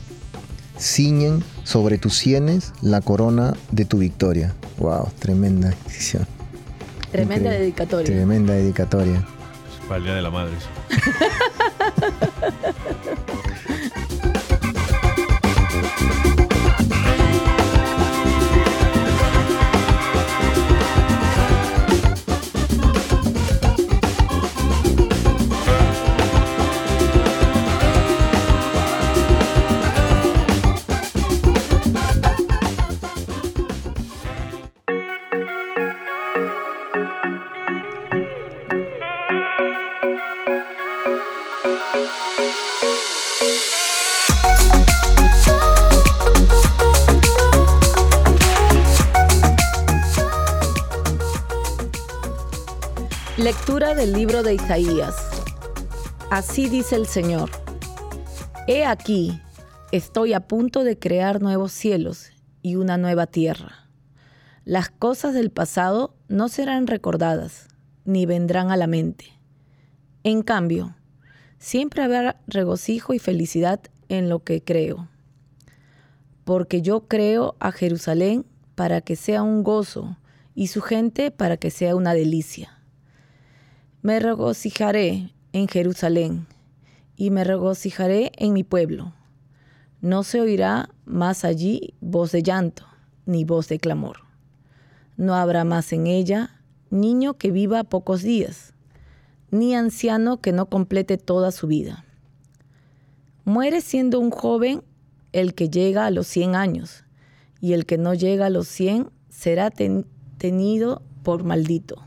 [0.79, 4.55] ciñen sobre tus sienes la corona de tu victoria.
[4.79, 6.27] Wow, tremenda decisión.
[7.11, 8.07] Tremenda dedicatoria.
[8.07, 9.17] Tremenda dedicatoria.
[9.17, 10.53] Es para el Día de la Madre.
[54.13, 55.17] libro de Isaías.
[56.31, 57.51] Así dice el Señor.
[58.67, 59.41] He aquí,
[59.93, 63.89] estoy a punto de crear nuevos cielos y una nueva tierra.
[64.65, 67.69] Las cosas del pasado no serán recordadas,
[68.05, 69.27] ni vendrán a la mente.
[70.23, 70.97] En cambio,
[71.59, 75.09] siempre habrá regocijo y felicidad en lo que creo.
[76.45, 80.19] Porque yo creo a Jerusalén para que sea un gozo
[80.55, 82.84] y su gente para que sea una delicia.
[84.05, 86.47] Me regocijaré en Jerusalén
[87.17, 89.15] y me regocijaré en mi pueblo.
[90.03, 92.85] No se oirá más allí voz de llanto
[93.25, 94.19] ni voz de clamor.
[95.17, 98.75] No habrá más en ella niño que viva pocos días,
[99.51, 102.05] ni anciano que no complete toda su vida.
[103.47, 104.83] Muere siendo un joven
[105.33, 107.05] el que llega a los cien años,
[107.59, 112.03] y el que no llega a los cien será tenido por maldito.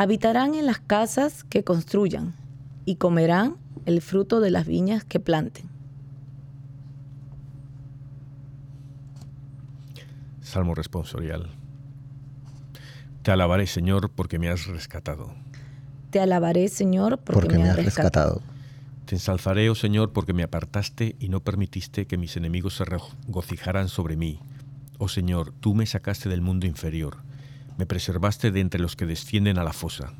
[0.00, 2.34] Habitarán en las casas que construyan
[2.86, 5.68] y comerán el fruto de las viñas que planten.
[10.40, 11.50] Salmo responsorial.
[13.20, 15.34] Te alabaré, Señor, porque me has rescatado.
[16.08, 18.40] Te alabaré, Señor, porque, me, has rescatado.
[19.04, 23.88] Te ensalzaré, oh Señor, porque me apartaste y no permitiste que mis enemigos se regocijaran
[23.88, 24.40] sobre mí.
[24.96, 27.18] Oh Señor, tú me sacaste del mundo inferior
[27.80, 30.12] me preservaste de entre los que descienden a la fosa.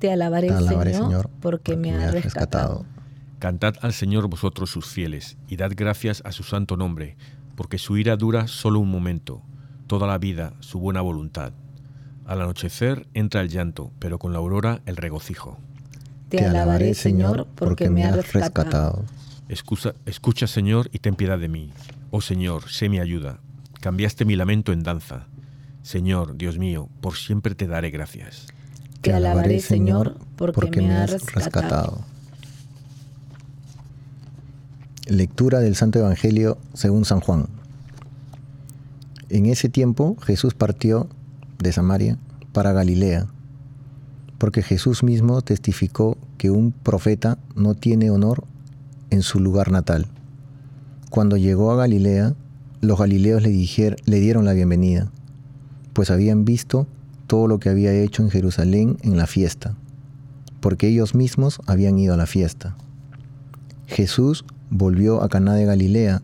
[0.00, 2.84] Te alabaré, Señor, porque, me has rescatado.
[3.38, 7.16] Cantad al Señor vosotros sus fieles, y dad gracias a su santo nombre,
[7.56, 9.40] porque su ira dura solo un momento,
[9.86, 11.54] toda la vida su buena voluntad.
[12.26, 15.56] Al anochecer entra el llanto, pero con la aurora el regocijo.
[16.28, 19.06] Te alabaré, Señor, porque me has rescatado.
[19.48, 21.72] Escucha, escucha, Señor, y ten piedad de mí.
[22.10, 23.40] Oh Señor, sé mi ayuda.
[23.80, 25.28] Cambiaste mi lamento en danza.
[25.84, 28.46] Señor, Dios mío, por siempre te daré gracias.
[29.02, 32.00] Te alabaré, Señor, porque, me has rescatado.
[35.06, 37.48] Lectura del Santo Evangelio según San Juan.
[39.28, 41.06] En ese tiempo Jesús partió
[41.58, 42.16] de Samaria
[42.54, 43.26] para Galilea,
[44.38, 48.44] porque Jesús mismo testificó que un profeta no tiene honor
[49.10, 50.06] en su lugar natal.
[51.10, 52.32] Cuando llegó a Galilea,
[52.80, 55.10] los galileos le, le dieron la bienvenida
[55.94, 56.86] pues habían visto
[57.26, 59.74] todo lo que había hecho en Jerusalén en la fiesta,
[60.60, 62.76] porque ellos mismos habían ido a la fiesta.
[63.86, 66.20] Jesús volvió a Caná de Galilea,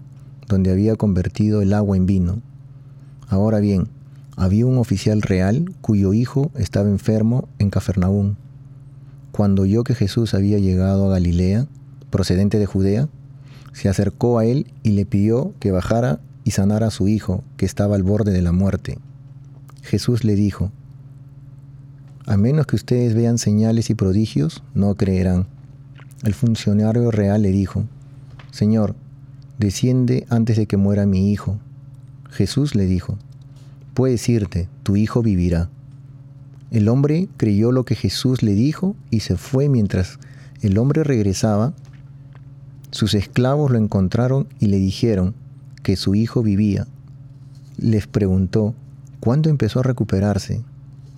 [0.48, 2.42] donde había convertido el agua en vino.
[3.28, 3.88] Ahora bien,
[4.36, 8.34] había un oficial real cuyo hijo estaba enfermo en Cafarnaúm.
[9.32, 11.66] Cuando oyó que Jesús había llegado a Galilea,
[12.10, 13.08] procedente de Judea,
[13.72, 17.66] se acercó a él y le pidió que bajara y sanara a su hijo, que
[17.66, 18.98] estaba al borde de la muerte.
[19.82, 20.70] Jesús le dijo,
[22.26, 25.46] a menos que ustedes vean señales y prodigios, no creerán.
[26.22, 27.86] El funcionario real le dijo,
[28.52, 28.94] Señor,
[29.58, 31.58] desciende antes de que muera mi hijo.
[32.30, 33.18] Jesús le dijo,
[33.94, 35.70] puedes irte, tu hijo vivirá.
[36.70, 40.18] El hombre creyó lo que Jesús le dijo y se fue mientras
[40.60, 41.74] el hombre regresaba.
[42.92, 45.34] Sus esclavos lo encontraron y le dijeron
[45.82, 46.86] que su hijo vivía.
[47.76, 48.74] Les preguntó,
[49.20, 50.62] ¿cuándo empezó a recuperarse?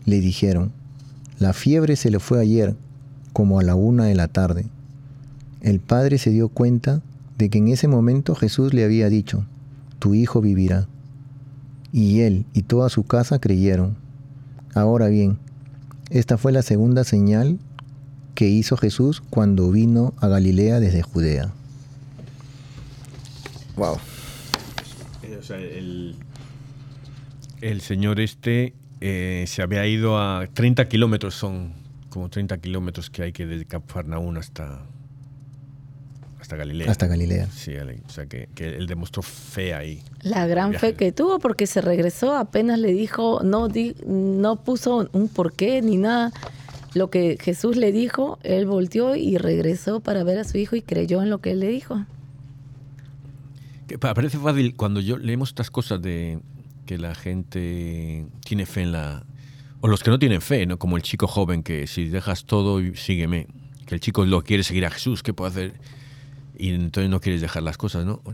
[0.04, 0.72] Le dijeron,
[1.38, 2.76] la fiebre se le fue ayer,
[3.32, 4.66] como a la una de la tarde.
[5.60, 7.02] El padre se dio cuenta
[7.38, 9.44] de que en ese momento Jesús le había dicho,
[9.98, 10.88] tu hijo vivirá.
[11.92, 13.96] Y él y toda su casa creyeron.
[14.74, 15.38] Ahora bien,
[16.10, 17.58] esta fue la segunda señal
[18.34, 21.52] que hizo Jesús cuando vino a Galilea desde Judea.
[23.76, 23.96] Wow.
[25.50, 26.16] el,
[27.80, 31.72] señor este eh, se había ido a 30 kilómetros, son
[32.08, 34.80] como 30 kilómetros que hay que desde Cafarnaún hasta,
[36.40, 36.90] hasta Galilea.
[36.90, 37.48] Hasta Galilea.
[37.50, 40.02] Sí, o sea que, él demostró fe ahí.
[40.22, 43.68] La gran fe que tuvo porque se regresó, apenas le dijo, no,
[44.06, 46.32] no puso un porqué ni nada.
[46.94, 50.82] Lo que Jesús le dijo, él volteó y regresó para ver a su hijo y
[50.82, 52.04] creyó en lo que él le dijo.
[53.88, 56.38] Que parece fácil cuando yo leemos estas cosas de
[56.86, 59.24] que la gente tiene fe en la...
[59.80, 60.78] O los que no tienen fe, ¿no?
[60.78, 63.48] Como el chico joven que si dejas todo sígueme.
[63.86, 65.74] Que el chico lo quiere seguir a Jesús, ¿qué puede hacer?
[66.62, 68.22] y entonces no quieres dejar las cosas, ¿no?
[68.24, 68.32] O,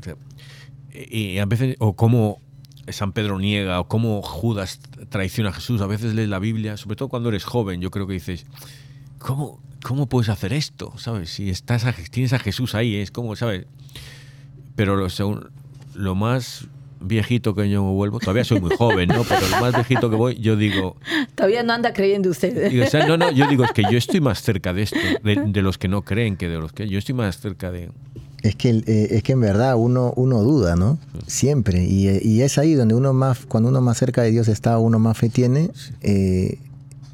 [0.92, 2.42] y a veces, o cómo
[2.88, 6.96] San Pedro niega, o cómo Judas traiciona a Jesús, a veces lees la Biblia, sobre
[6.96, 8.46] todo cuando eres joven, yo creo que dices,
[9.18, 10.92] ¿cómo, cómo puedes hacer esto?
[10.96, 11.30] ¿Sabes?
[11.30, 13.66] Si estás tienes a Jesús ahí, es como, ¿sabes?
[14.76, 15.08] Pero lo,
[15.94, 16.68] lo más
[17.00, 19.24] viejito que yo vuelvo, todavía soy muy joven, ¿no?
[19.24, 20.96] Pero lo más viejito que voy, yo digo...
[21.34, 22.72] Todavía no anda creyendo usted.
[23.06, 25.88] no, no, yo digo, es que yo estoy más cerca de esto, de, los que
[25.88, 26.88] no creen que de los que...
[26.88, 27.90] Yo estoy más cerca de...
[28.42, 30.98] Es que, eh, es que en verdad uno, uno duda, ¿no?
[31.26, 31.84] Siempre.
[31.84, 35.18] Y, es ahí donde uno más, cuando uno más cerca de Dios está, uno más
[35.18, 35.70] fe tiene,
[36.02, 36.58] eh,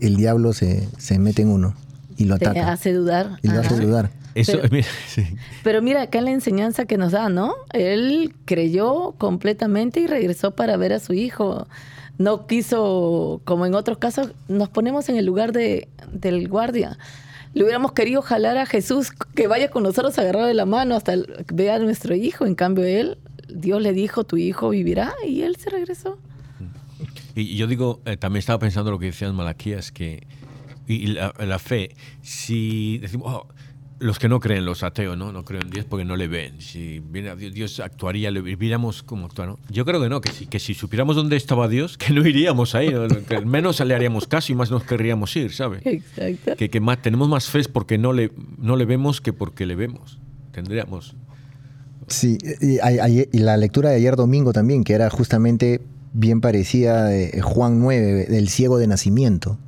[0.00, 1.74] el diablo se, se, mete en uno
[2.18, 2.52] y lo ataca.
[2.52, 3.38] Te hace dudar.
[3.42, 4.10] Y lo hace dudar.
[4.34, 4.88] Eso, pero, mira,
[5.62, 7.54] pero mira acá en la enseñanza que nos da, ¿no?
[7.72, 11.66] Él creyó completamente y regresó para ver a su hijo.
[12.18, 16.98] No quiso, como en otros casos, nos ponemos en el lugar de, del guardia
[17.54, 21.14] le hubiéramos querido jalar a Jesús que vaya con nosotros agarrado de la mano hasta
[21.52, 22.46] ver a nuestro hijo.
[22.46, 23.16] En cambio, él,
[23.48, 26.18] Dios le dijo, tu hijo vivirá, y él se regresó.
[27.36, 30.26] Y yo digo, eh, también estaba pensando lo que decían Malaquías, que
[30.86, 33.46] y la, fe, si decimos, oh,
[34.04, 35.32] los que no creen, los ateos, ¿no?
[35.32, 36.60] No creen en Dios porque no le ven.
[36.60, 40.46] Si viene Dios, Dios actuaría, le viéramos como actúa, Yo creo que no, que si,
[40.46, 42.92] que si supiéramos dónde estaba Dios, que no iríamos ahí,
[43.26, 45.80] que menos le haríamos caso y más nos querríamos ir, ¿sabes?
[45.86, 46.54] Exacto.
[46.56, 49.74] Que, que más, tenemos más fe porque no le, no le vemos que porque le
[49.74, 50.18] vemos.
[50.52, 51.16] Tendríamos.
[52.06, 52.76] Sí, y,
[53.32, 55.80] y la lectura de ayer domingo también, que era justamente
[56.12, 59.58] bien parecida de Juan 9, del ciego de nacimiento.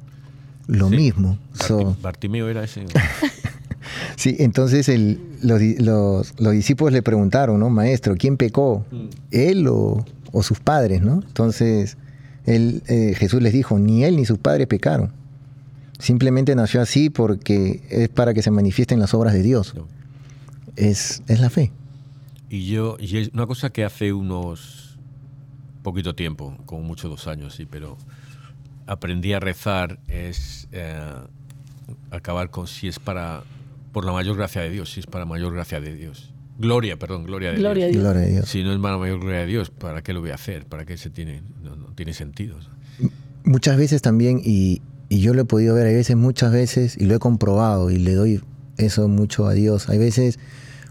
[0.67, 1.39] Lo mismo.
[2.03, 2.85] Bartimeo era ese.
[4.17, 4.91] Sí, entonces
[5.43, 7.71] los, discípulos le preguntaron, ¿no?
[7.71, 8.85] Maestro, ¿quién pecó?
[8.91, 9.07] Mm.
[9.31, 10.05] ¿Él o,
[10.43, 11.23] sus padres, no?
[11.27, 11.97] Entonces
[12.45, 15.13] él, eh, Jesús les dijo, ni él ni sus padres pecaron.
[15.99, 19.75] Simplemente nació así porque es para que se manifiesten las obras de Dios.
[20.77, 21.73] Es, es la fe.
[22.51, 24.99] Y yo, y es una cosa que hace unos
[25.83, 27.97] poquito tiempo, como mucho dos años, sí, pero
[28.87, 31.15] aprendí a rezar es eh,
[32.11, 33.45] acabar con si es para
[33.97, 36.31] por la mayor gracia de Dios, si es para mayor gracia de Dios.
[36.59, 38.03] Gloria, perdón, gloria de gloria Dios.
[38.03, 38.49] Gloria a Dios.
[38.51, 40.67] Si no es para mayor gloria de Dios, ¿para qué lo voy a hacer?
[40.67, 41.41] ¿Para qué se tiene?
[41.63, 42.59] No, tiene sentido.
[43.45, 47.15] Muchas veces también, y, yo lo he podido ver, hay veces, muchas veces, y lo
[47.15, 48.43] he comprobado, y le doy
[48.77, 49.89] eso mucho a Dios.
[49.89, 50.39] Hay veces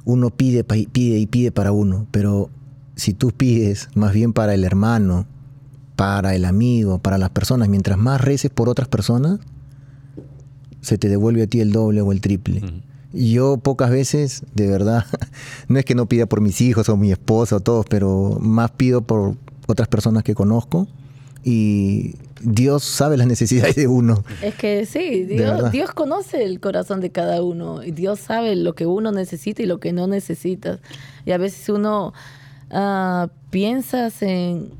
[0.03, 2.49] uno pide, pide y pide para uno, pero
[2.95, 5.27] si tú pides más bien para el hermano,
[5.95, 9.41] para el amigo, para las personas, mientras más reces por otras personas,
[10.81, 12.63] se te devuelve a ti el doble o el triple.
[13.15, 15.05] Yo pocas veces, de verdad,
[15.67, 18.71] no es que no pida por mis hijos o mi esposa o todos, pero más
[18.71, 19.35] pido por
[19.67, 20.87] otras personas que conozco
[21.45, 24.23] y Dios sabe las necesidades de uno.
[24.41, 28.87] Es que sí, Dios, conoce el corazón de cada uno y Dios sabe lo que
[28.87, 30.79] uno necesita y lo que no necesita.
[31.23, 32.13] Y a veces uno
[32.71, 34.71] uh, piensas en,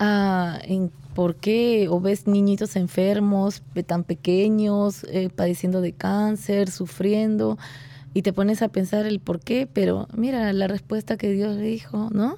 [0.00, 1.88] uh, en ¿Por qué?
[1.90, 7.58] O ves niñitos enfermos, tan pequeños, eh, padeciendo de cáncer, sufriendo,
[8.14, 11.62] y te pones a pensar el por qué, pero mira la respuesta que Dios le
[11.62, 12.36] dijo, ¿no?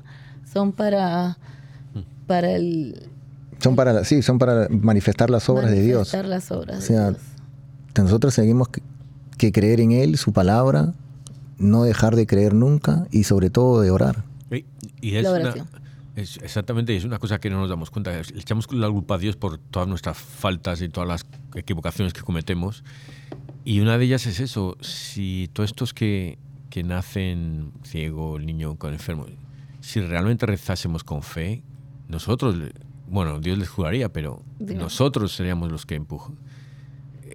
[0.52, 1.38] Son para,
[2.26, 3.08] para el...
[3.60, 6.12] Son para, sí, son para manifestar las obras de Dios.
[6.12, 7.14] Manifestar las obras o sea,
[7.96, 8.68] nosotros seguimos
[9.38, 10.92] que creer en Él, su palabra,
[11.58, 14.24] no dejar de creer nunca y sobre todo de orar.
[14.50, 14.64] Y,
[15.00, 15.68] y es La una- oración.
[16.16, 18.12] Es- exactamente, es una cosa que no nos damos cuenta.
[18.12, 22.22] Le echamos la culpa a Dios por todas nuestras faltas y todas las equivocaciones que
[22.22, 22.84] cometemos.
[23.64, 26.38] Y una de ellas es eso, si todos estos que,
[26.70, 29.26] que nacen ciego, el niño con enfermo,
[29.80, 31.62] si realmente rezásemos con fe,
[32.08, 32.56] nosotros,
[33.08, 34.78] bueno, Dios les juraría, pero Dios.
[34.78, 36.36] nosotros seríamos los que empujan.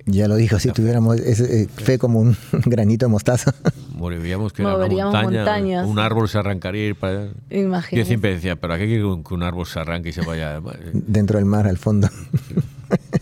[0.06, 3.54] Ya lo dijo, si tuviéramos ese, eh, fe como un granito de mostaza.
[4.00, 5.88] Moriríamos que era una Moveríamos montaña, montañas.
[5.88, 7.32] un árbol se arrancaría y ir para allá.
[7.50, 8.06] Yo Imagínate.
[8.08, 10.60] siempre decía, pero aquí que un, que un árbol se arranque y se vaya.
[10.94, 12.08] dentro del mar al fondo.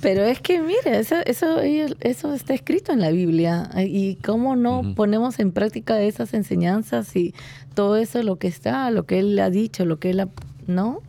[0.01, 3.69] Pero es que, mire, eso, eso, eso está escrito en la Biblia.
[3.85, 4.95] Y cómo no Ujú.
[4.95, 7.33] ponemos en práctica esas enseñanzas y
[7.73, 10.29] todo eso, lo que está, lo que él ha dicho, lo que él ha.
[10.67, 11.01] ¿No?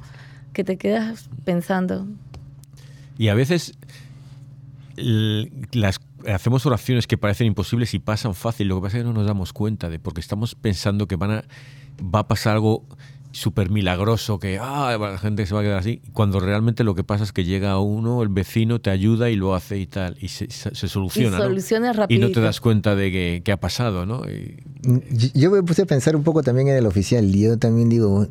[0.52, 2.08] Que te quedas pensando.
[3.16, 3.74] Y a veces
[4.96, 6.00] las,
[6.32, 8.68] hacemos oraciones que parecen imposibles y pasan fácil.
[8.68, 11.30] Lo que pasa es que no nos damos cuenta de porque estamos pensando que van
[11.30, 11.44] a,
[12.02, 12.84] va a pasar algo
[13.30, 17.04] súper milagroso, que ah, la gente se va a quedar así, cuando realmente lo que
[17.04, 20.28] pasa es que llega uno, el vecino te ayuda y lo hace y tal, y
[20.28, 21.36] se, se- se soluciona.
[21.36, 21.44] y ¿no?
[21.46, 24.22] soluciones Y no te das cuenta de que, que ha pasado, ¿no?
[24.28, 24.56] Y-
[25.10, 27.90] Yo- Yo me puse a pensar un poco también en el oficial y yo también
[27.90, 28.26] digo,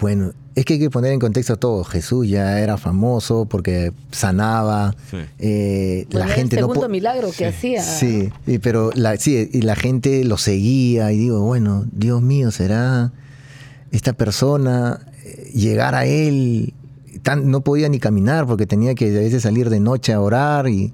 [0.00, 1.84] bueno, es que hay que poner en contexto todo.
[1.84, 5.18] Jesús ya era famoso porque sanaba, Sí.
[5.38, 7.82] eh, Bueno, la gente el no segundo po- milagro que hacía.
[7.82, 12.50] Sí, y, pero la, sí, y la gente lo seguía y digo, bueno, Dios mío,
[12.50, 13.12] ¿será
[13.92, 16.72] esta persona eh, llegar a él?
[17.22, 20.68] Tan, no podía ni caminar porque tenía que a veces salir de noche a orar
[20.68, 20.92] y,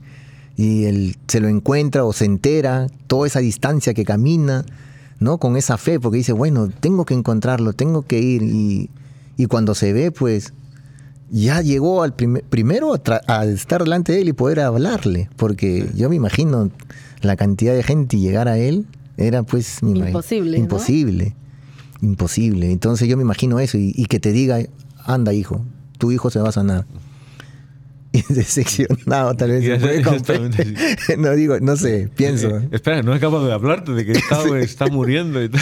[0.57, 4.65] y él se lo encuentra o se entera, toda esa distancia que camina,
[5.19, 5.39] ¿no?
[5.39, 8.43] Con esa fe, porque dice, bueno, tengo que encontrarlo, tengo que ir.
[8.43, 8.91] Y,
[9.37, 10.53] y cuando se ve, pues
[11.31, 12.95] ya llegó al primer- primero
[13.27, 16.71] a, estar delante de él y poder hablarle, porque yo me imagino
[17.23, 18.87] la cantidad de gente y llegar a él
[19.17, 20.63] era pues Imposible, ¿no?
[20.65, 21.35] imposible,
[22.03, 22.71] imposible.
[22.71, 24.59] Entonces yo me imagino eso y, y que te diga,
[25.05, 25.65] anda hijo,
[25.99, 26.87] tu hijo se va a sanar.
[28.29, 29.65] Decepcionado tal vez.
[29.65, 30.67] Exactamente,
[31.19, 32.59] no digo, no sé, pienso.
[32.59, 35.61] Eh, espera, no acabo de hablarte de que está, está muriendo y tal.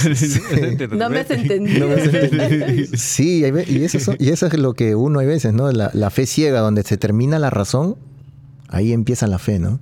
[0.99, 1.81] No me has entendido.
[1.89, 2.89] No me has entendido.
[2.97, 5.71] Sí, y eso, son- y eso es lo que uno hay veces, ¿no?
[5.73, 7.97] La, la fe ciega, donde se termina la razón,
[8.69, 9.81] ahí empieza la fe, ¿no?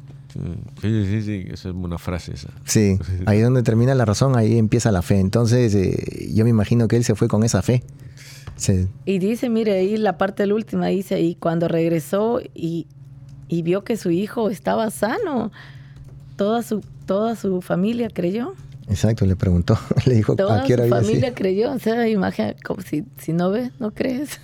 [0.80, 2.48] Sí, sí, sí, esa es una frase esa.
[2.64, 5.18] Sí, ahí donde termina la razón, ahí empieza la fe.
[5.20, 7.82] Entonces, eh, yo me imagino que él se fue con esa fe.
[8.56, 12.86] Se- Y dice, mire, ahí la parte la última dice, y cuando regresó y,
[13.48, 15.50] y vio que su hijo estaba sano,
[16.36, 18.54] toda su, toda su familia creyó.
[18.88, 21.72] exacto, le preguntó, le dijo Toda a qué hora su familia creyó.
[21.72, 24.38] O sea, imagina, como si, si no ves, no crees.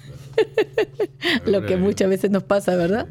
[1.46, 3.08] Lo que muchas veces nos pasa, ¿verdad?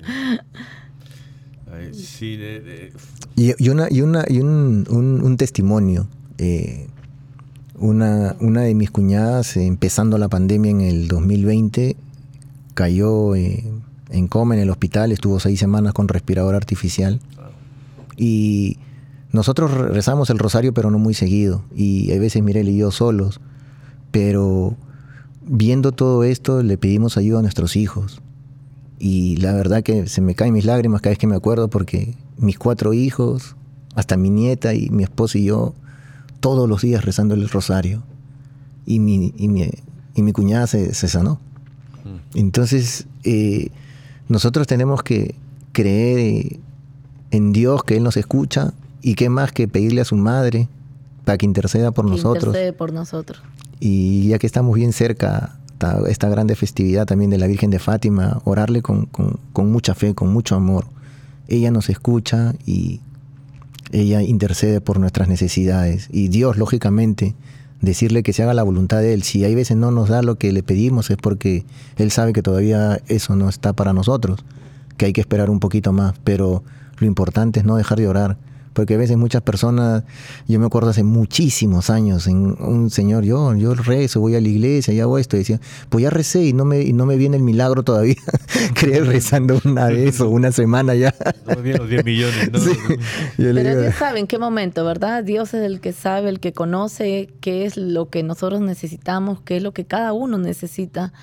[1.92, 2.94] Sí, de- de-
[3.36, 6.08] Y, y una, y, una, y un, un- un testimonio.
[6.38, 6.88] eh,
[7.78, 11.96] una, una de mis cuñadas, empezando la pandemia en el 2020,
[12.74, 13.64] cayó eh,
[14.10, 17.20] en coma en el hospital, estuvo seis semanas con respirador artificial.
[18.16, 18.78] Y
[19.32, 21.64] nosotros re- rezamos el rosario, pero no muy seguido.
[21.76, 23.40] Y hay veces Mirel y yo solos.
[24.12, 24.76] Pero
[25.46, 28.22] viendo todo esto, le pedimos ayuda a nuestros hijos.
[29.00, 32.16] Y la verdad que se me caen mis lágrimas cada vez que me acuerdo porque
[32.40, 33.56] mis cuatro hijos,
[33.94, 35.76] hasta mi nieta y mi esposo y yo,
[36.40, 38.04] todos los días rezando el rosario.
[38.86, 39.70] Y mi, y mi,
[40.16, 41.40] y mi cuñada se, se sanó.
[42.34, 43.70] Entonces, eh,
[44.30, 45.36] nosotros tenemos que
[45.74, 46.60] creer eh,
[47.32, 50.68] en Dios, que Él nos escucha, y qué más que pedirle a su madre
[51.26, 52.46] para que interceda por Que nosotros.
[52.56, 53.42] intercede por nosotros.
[53.80, 57.80] Y ya que estamos bien cerca, ta- esta grande festividad también de la Virgen de
[57.80, 60.86] Fátima, orarle con, con- con mucha fe, con mucho amor.
[61.48, 63.02] Ella nos escucha y
[63.92, 66.08] ella intercede por nuestras necesidades.
[66.12, 67.36] Y Dios, lógicamente,
[67.82, 69.24] decirle que se haga la voluntad de Él.
[69.24, 71.66] Si hay veces no nos da lo que le pedimos es porque
[71.96, 74.44] Él sabe que todavía eso no está para nosotros,
[74.98, 76.16] que hay que esperar un poquito más.
[76.24, 76.64] Pero
[76.98, 78.38] lo importante es no dejar de orar.
[78.78, 80.04] Porque a veces muchas personas,
[80.48, 84.48] yo me acuerdo hace muchísimos años, en un señor, yo, yo rezo, voy a la
[84.48, 85.60] iglesia, y hago esto, y decía,
[85.90, 88.14] pues ya recé y no me, y no me viene el milagro todavía.
[88.76, 91.12] Creer rezando una vez o una semana ya.
[91.48, 92.52] no me vienen los 10 millones.
[92.52, 92.60] ¿no?
[92.68, 92.72] Sí.
[93.40, 95.24] Yo le Pero digo, Dios sabe en qué momento, ¿verdad?
[95.24, 99.58] Dios es el que sabe, el que conoce qué es lo que nosotros necesitamos, qué
[99.58, 101.14] es lo que cada uno necesita,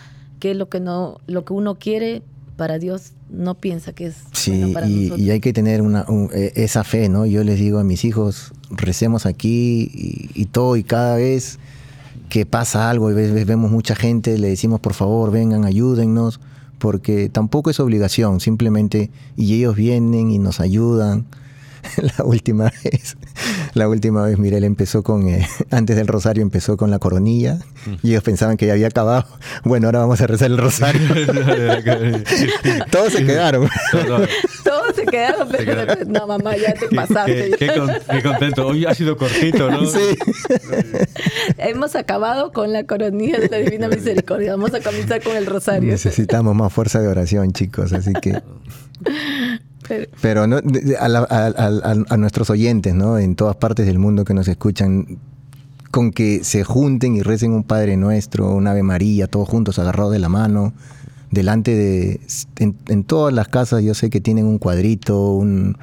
[0.41, 2.25] qué es lo que no, lo que uno quiere
[2.57, 5.21] para Dios no piensa que es bueno Sí, para y, nosotros.
[5.21, 7.27] y hay que tener una, un- eh, esa fe, ¿no?
[7.27, 11.59] Yo les digo a mis hijos, recemos aquí y, y todo, y cada vez
[12.29, 16.41] que pasa algo, y ves- vemos mucha gente, le decimos, por favor, vengan, ayúdennos,
[16.79, 21.25] porque tampoco es obligación, simplemente, y ellos vienen y nos ayudan.
[22.19, 23.17] La última vez
[23.75, 27.59] La última vez Mirel empezó con, eh, antes del rosario empezó con la coronilla
[28.03, 29.27] y ellos pensaban que ya había acabado.
[29.65, 31.01] Bueno, ahora vamos a rezar el rosario.
[32.91, 33.69] Todos se quedaron.
[34.65, 35.49] Todos se quedaron.
[35.51, 37.53] Pero, no, mamá, ya te pasaste.
[37.59, 37.67] Qué,
[38.11, 38.67] qué, contento.
[38.67, 39.87] Hoy ha sido cortito, ¿no?
[39.87, 39.99] Sí.
[41.59, 44.53] Hemos acabado con la coronilla de la Divina Misericordia.
[44.53, 45.91] Vamos a comenzar con el rosario.
[45.91, 48.43] Necesitamos más fuerza de oración, chicos, así que...
[50.21, 50.57] Pero, no,
[50.99, 53.19] a, nuestros oyentes, ¿no?
[53.19, 55.19] En todas partes del mundo que nos escuchan,
[55.91, 60.13] con que se junten y recen un Padre Nuestro, un Ave María, todos juntos agarrados
[60.13, 60.73] de la mano,
[61.31, 62.21] delante de...
[62.57, 65.77] En, todas las casas yo sé que tienen un cuadrito, un,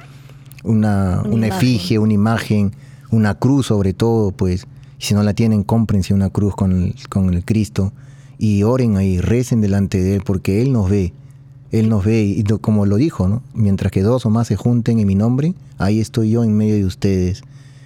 [0.64, 2.72] una, una, efigie, una imagen,
[3.10, 4.66] una cruz sobre todo, pues.
[4.98, 7.92] Si no la tienen, cómprense una cruz con el, con el Cristo
[8.38, 11.12] y oren ahí, recen delante de Él, porque Él nos ve
[11.72, 13.42] él nos ve y como lo dijo, ¿no?
[13.54, 16.74] Mientras que dos o más se junten en mi nombre, ahí estoy yo en medio
[16.74, 17.42] de ustedes.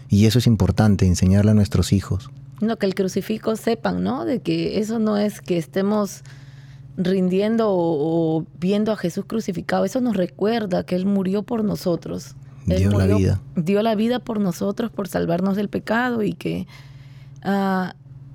[0.08, 2.30] Y eso es importante, enseñarle a nuestros hijos.
[2.60, 4.24] No, que el crucifijo sepan, ¿no?
[4.24, 6.22] De que eso no es que estemos
[6.96, 9.84] rindiendo o, viendo a Jesús crucificado.
[9.84, 12.34] Eso nos recuerda que Él murió por nosotros.
[12.64, 13.40] dio la vida.
[13.54, 16.66] Dio la vida por nosotros, por salvarnos del pecado y que
[17.44, 17.92] uh,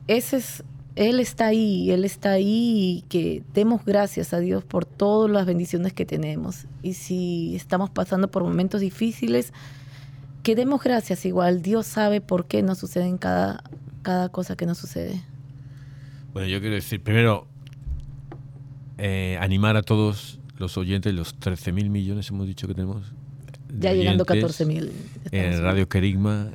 [0.08, 0.64] ese es
[0.96, 5.46] él está ahí, Él está ahí y que demos gracias a Dios por todas las
[5.46, 6.66] bendiciones que tenemos.
[6.84, 9.54] Y si estamos pasando por momentos difíciles,
[10.44, 11.62] que demos gracias igual.
[11.62, 13.64] Dios sabe por qué nos sucede cada,
[14.02, 15.22] cada cosa que nos sucede.
[16.34, 17.48] Bueno, yo quiero decir, primero,
[18.98, 23.14] eh, animar a todos los oyentes, los 13 mil millones hemos dicho que tenemos.
[23.80, 24.92] Ya llegando a 14 mil.
[25.32, 26.52] En Radio Querigma,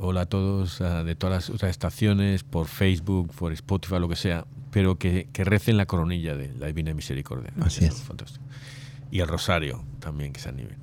[0.00, 4.46] hola a todos de todas las otras estaciones, por Facebook, por Spotify, lo que sea,
[4.70, 7.52] pero que, que recen la coronilla de la Divina Misericordia.
[7.60, 8.02] Así es.
[8.02, 8.44] Fantástico.
[9.10, 10.76] Y el rosario también, que se anime.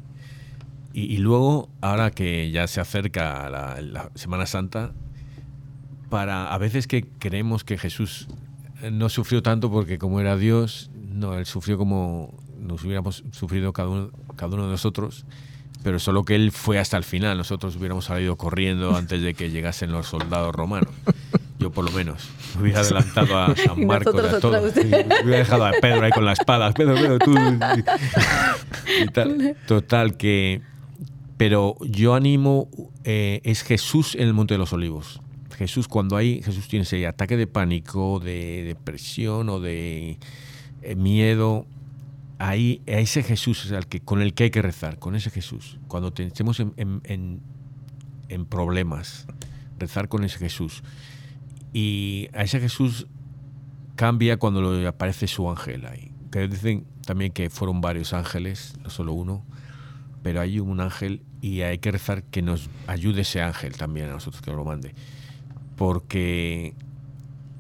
[0.93, 4.93] Y, y, luego, ahora que ya se acerca la, la, Semana Santa,
[6.09, 8.27] para a veces que creemos que Jesús
[8.91, 13.89] no sufrió tanto porque como era Dios, no, él sufrió como nos hubiéramos sufrido cada
[13.89, 15.25] uno, cada uno de nosotros
[15.85, 17.37] pero solo que él fue hasta el final.
[17.37, 20.89] Nosotros hubiéramos salido corriendo antes de que llegasen los soldados romanos.
[21.59, 22.27] Yo por lo menos
[22.59, 24.73] hubiera adelantado a San Marcos a todos.
[24.75, 26.71] Hubiera dejado a Pedro ahí con la espada.
[26.71, 27.35] Pedro, Pedro, tú.
[29.67, 30.63] Total, que...
[31.37, 32.67] Pero yo animo,
[33.03, 35.21] eh, es Jesús en el Monte de los Olivos.
[35.55, 40.17] Jesús, cuando hay, Jesús tiene ese ataque de pánico, de depresión o de
[40.81, 41.67] eh, miedo,
[42.39, 45.29] ahí, a ese Jesús es el que, con el que hay que rezar, con ese
[45.29, 45.79] Jesús.
[45.87, 47.41] Cuando estemos en, en,
[48.29, 49.27] en, problemas,
[49.79, 50.83] rezar con ese Jesús.
[51.73, 53.07] Y a ese Jesús
[53.95, 56.11] cambia cuando aparece su ángel ahí.
[56.31, 59.45] Que dicen también que fueron varios ángeles, no solo uno,
[60.23, 64.13] pero hay un ángel y hay que rezar que nos ayude ese ángel también a
[64.13, 64.93] nosotros que nos lo mande.
[65.77, 66.73] Porque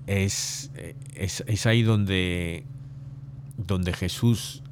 [0.07, 0.71] es,
[1.13, 2.65] es, es ahí donde,
[3.57, 4.63] donde Jesús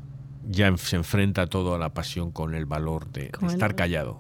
[0.49, 4.19] ya se enfrenta todo a la pasión con el valor de, estar callado.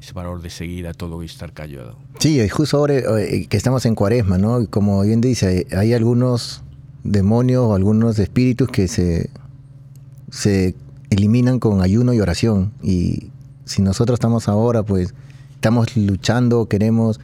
[0.00, 1.96] Ese valor de seguir a todo y estar callado.
[2.18, 4.66] Sí, justo ahora eh, que estamos en cuaresma, ¿no?
[4.68, 6.62] Como bien dice, hay algunos
[7.04, 9.30] demonios o algunos espíritus que se,
[10.30, 10.74] se
[11.10, 12.72] eliminan con ayuno y oración.
[12.82, 13.30] Y
[13.64, 15.14] si nosotros estamos ahora, pues
[15.54, 17.20] estamos luchando, queremos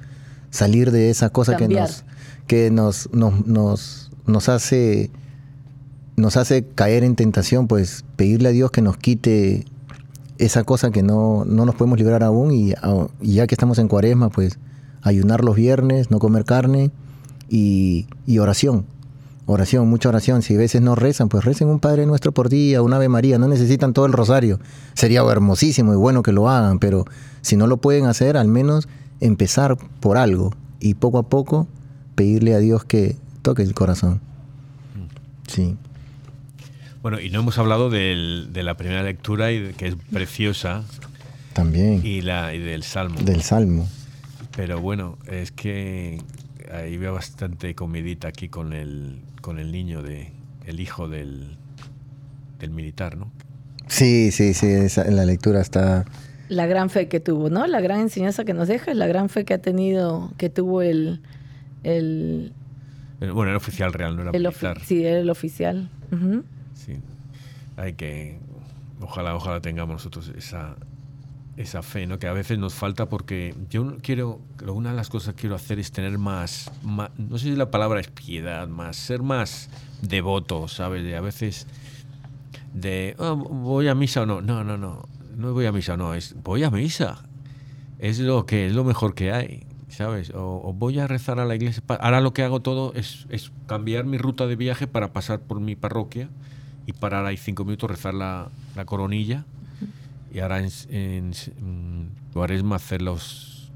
[0.51, 2.05] salir de esa cosa que nos,
[2.47, 5.11] que nos, nos, nos, nos hace
[6.19, 9.64] nos hace caer en tentación, pues pedirle a Dios que nos quite
[10.39, 12.75] esa cosa que no, no nos podemos librar aún y,
[13.21, 14.59] ya que estamos en cuaresma, pues
[15.03, 16.91] ayunar los viernes, no comer carne
[17.49, 18.07] y,
[18.39, 18.85] oración.
[19.47, 20.43] Oración, mucha oración.
[20.43, 23.39] Si a veces no rezan, pues recen un Padre Nuestro por día, un Ave María.
[23.39, 24.61] No necesitan todo el rosario.
[24.93, 27.07] Sería hermosísimo y bueno que lo hagan, pero
[27.41, 28.89] si no lo pueden hacer, al menos
[29.21, 31.66] empezar por algo y poco a poco
[32.14, 34.21] pedirle a Dios que toque el corazón.
[34.95, 35.51] Mm.
[35.51, 35.77] Sí.
[37.03, 40.84] Bueno, y no hemos hablado del, de la primera lectura, y que es preciosa.
[41.53, 42.01] También.
[42.05, 43.20] Y, la, y del Salmo.
[43.20, 43.88] Del Salmo.
[44.57, 46.20] Pero bueno, es que
[46.72, 50.32] ahí veo bastante comidita aquí con el, con el niño, de,
[50.66, 51.57] el hijo del,
[52.59, 53.30] del militar, ¿no?
[53.86, 56.05] Sí, sí, sí, en la lectura está...
[56.49, 57.66] La gran fe que tuvo, ¿no?
[57.66, 60.82] La gran enseñanza que nos deja es la gran fe que ha tenido, que tuvo
[60.82, 61.20] el...
[61.84, 62.53] el
[63.20, 64.80] bueno, el oficial real, no era el militar.
[64.84, 65.90] Sí, era el oficial.
[67.79, 68.41] Hay que,
[69.01, 70.74] ojalá, ojalá tengamos nosotros esa,
[71.57, 72.18] esa fe, ¿no?
[72.18, 75.79] Que a veces nos falta porque yo quiero, una de las cosas que quiero hacer
[75.79, 79.70] es tener más, no sé si la palabra es piedad, más, ser más
[80.03, 81.05] devoto, ¿sabes?
[81.05, 81.68] De a veces
[82.74, 85.97] de, oh, voy a misa o no, no, no, no, no voy a misa o
[85.97, 87.24] no, es voy a misa.
[88.01, 90.33] es lo que es lo mejor que hay, ¿sabes?
[90.35, 91.81] O, voy a rezar a la iglesia.
[92.01, 95.61] Ahora lo que hago todo es, es, cambiar mi ruta de viaje para pasar por
[95.61, 96.29] mi parroquia
[96.89, 99.45] y parar ahí cinco minutos, rezar la, la coronilla.
[100.32, 101.32] Y ahora en, en,
[102.34, 103.70] en hacer los,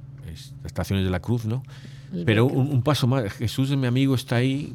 [0.65, 1.63] estaciones de la cruz, ¿no?
[2.25, 4.75] Pero un, paso más, Jesús es mi amigo, está ahí.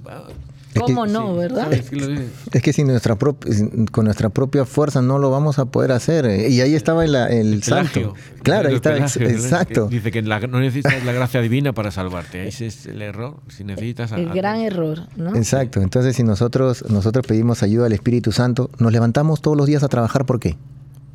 [0.79, 1.71] ¿Cómo no, verdad?
[1.73, 6.25] Es que sin nuestra con nuestra propia fuerza no lo vamos a poder hacer.
[6.25, 8.13] Eh, y ahí estaba el, el, salto.
[8.43, 9.87] Claro, ahí está, exacto.
[9.87, 12.47] Dice que no necesitas la gracia divina para salvarte.
[12.47, 13.37] Ese es el error.
[13.49, 15.35] Si necesitas el gran error, ¿no?
[15.35, 15.81] Exacto.
[15.81, 19.87] Entonces, si nosotros, nosotros pedimos ayuda al Espíritu Santo, nos levantamos todos los días a
[19.87, 20.57] trabajar, ¿por qué?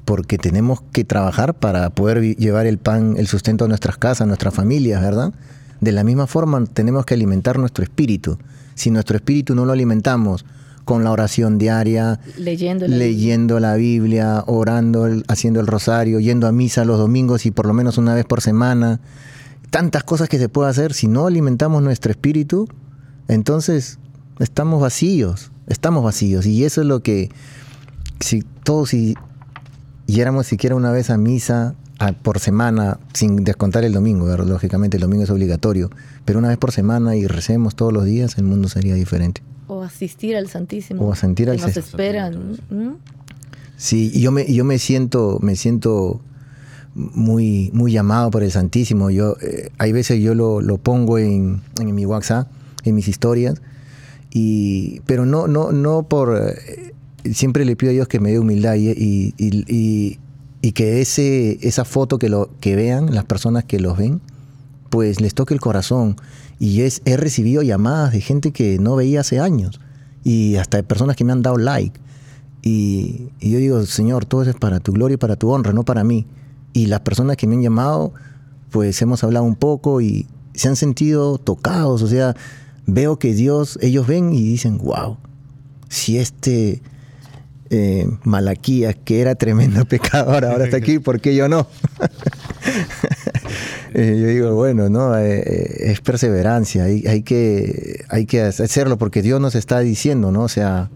[0.04, 4.26] Porque tenemos que trabajar para poder llevar el pan, el sustento a nuestras casas, a
[4.26, 5.32] nuestras familias, ¿verdad?
[5.80, 8.38] De la misma forma, tenemos que alimentar nuestro espíritu.
[8.74, 10.44] Si nuestro espíritu no lo alimentamos
[10.84, 16.52] con la oración diaria, leyendo la, leyendo la Biblia, orando, haciendo el rosario, yendo a
[16.52, 19.00] misa los domingos y por lo menos una vez por semana,
[19.70, 22.68] tantas cosas que se puede hacer, si no alimentamos nuestro espíritu,
[23.28, 23.98] entonces
[24.38, 26.46] estamos vacíos, estamos vacíos.
[26.46, 27.30] Y eso es lo que,
[28.20, 29.14] si todos si
[30.06, 31.74] yéramos siquiera una vez a misa,
[32.22, 35.90] por semana, sin descontar el domingo, lógicamente el domingo es obligatorio,
[36.24, 39.42] pero una vez por semana y recemos todos los días, el mundo sería diferente.
[39.66, 41.06] O asistir al Santísimo.
[41.06, 41.80] O asistir al Santísimo.
[41.80, 42.58] Nos esperan.
[43.76, 46.20] Sí, y yo me, yo me siento, me siento
[46.94, 49.10] muy, muy llamado por el Santísimo.
[49.10, 52.48] Yo, eh, hay veces yo lo, lo pongo en, en, mi WhatsApp,
[52.84, 53.60] en mis historias,
[54.30, 56.36] y, pero no, no, no por...
[56.36, 56.94] Eh,
[57.32, 60.18] siempre le pido a Dios que me dé humildad y, y,
[60.62, 64.20] y que ese, esa foto que, lo, que vean las personas que los ven,
[64.92, 66.16] pues les toque el corazón.
[66.58, 69.80] Y es, he recibido llamadas de gente que no veía hace años
[70.22, 71.98] y hasta de personas que me han dado like.
[72.60, 75.82] Y, yo digo, Señor, todo eso es para tu gloria y para tu honra, no
[75.82, 76.26] para mí.
[76.74, 78.12] Y las personas que me han llamado,
[78.70, 82.02] pues hemos hablado un poco y se han sentido tocados.
[82.02, 82.36] O sea,
[82.84, 85.16] veo que Dios, ellos ven y dicen, wow,
[85.88, 86.82] si este
[87.70, 91.66] eh, Malaquías, que era tremendo pecador, ahora está aquí, ¿por qué yo no?
[93.94, 98.98] Eh, yo digo, bueno, no, eh, eh, es perseverancia, hay, hay, que, hay que hacerlo
[98.98, 100.42] porque Dios nos está diciendo, ¿no?
[100.42, 100.90] O sea,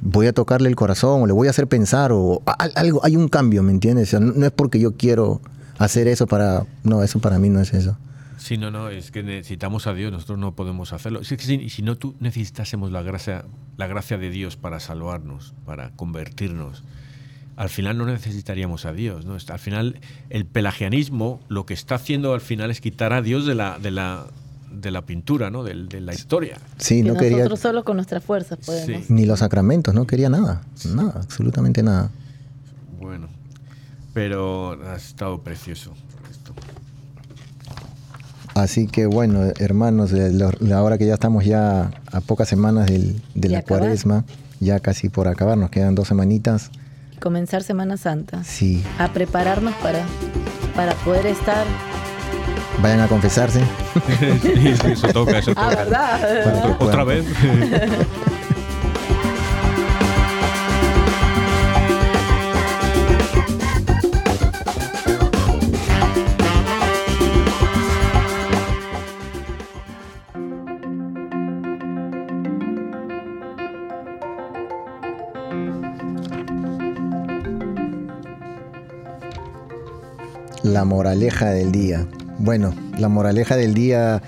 [0.00, 2.42] voy a tocarle el corazón o le voy a hacer pensar o
[2.74, 4.14] algo, hay un cambio, ¿me entiendes?
[4.18, 5.40] no es porque yo quiero
[5.78, 7.96] hacer eso para, no, eso para mí no es eso.
[8.38, 11.24] Sí, no, no, es que necesitamos a Dios, nosotros no podemos hacerlo.
[11.24, 13.44] Si, si, si no tú necesitásemos la gracia,
[13.76, 16.84] la gracia de Dios para salvarnos, para convertirnos,
[17.58, 19.26] al final no necesitaríamos a Dios.
[19.26, 19.34] ¿no?
[19.34, 20.00] Al final,
[20.30, 23.90] el pelagianismo lo que está haciendo al final es quitar a Dios de la, de
[23.90, 24.26] la,
[24.70, 25.64] de la pintura, ¿no?
[25.64, 26.58] de, la historia.
[26.76, 27.38] Sí, no quería.
[27.38, 29.10] Nosotros solo con nuestra fuerza podemos.
[29.10, 30.62] Ni los sacramentos, no quería nada.
[30.94, 32.12] Nada, absolutamente nada.
[33.00, 33.28] Bueno,
[34.14, 35.94] pero ha estado precioso.
[38.54, 40.12] Así que bueno, hermanos,
[40.72, 44.24] ahora que ya estamos ya a pocas semanas de la cuaresma,
[44.60, 46.70] ya casi por acabar, nos quedan dos semanitas.
[47.18, 48.44] Comenzar Semana Santa.
[48.44, 48.82] Sí.
[48.98, 50.04] A prepararnos para,
[50.74, 51.64] para poder estar
[52.80, 53.60] Vayan a confesarse.
[54.42, 55.82] sí, eso toca, eso ah, toca.
[55.82, 56.76] Ah, ¿verdad?
[56.78, 57.24] Otra vez.
[80.68, 82.06] La moraleja del día.
[82.38, 84.22] Bueno, la moraleja del día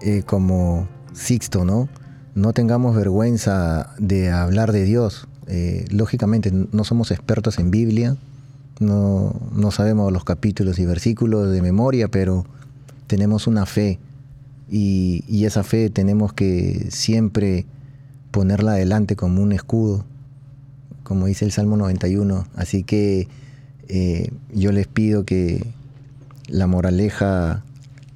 [0.00, 1.90] eh, como Sixto, ¿no?
[2.34, 5.28] No tengamos vergüenza de hablar de Dios.
[5.48, 8.16] Eh, lógicamente no somos expertos en Biblia,
[8.80, 12.46] no, no sabemos los capítulos y versículos de memoria, pero
[13.06, 13.98] tenemos una fe
[14.70, 17.66] y, esa fe tenemos que siempre
[18.30, 20.06] ponerla adelante como un escudo,
[21.02, 22.46] como dice el Salmo 91.
[22.56, 23.28] Así que
[23.88, 25.66] eh, yo les pido que,
[26.48, 27.62] la moraleja,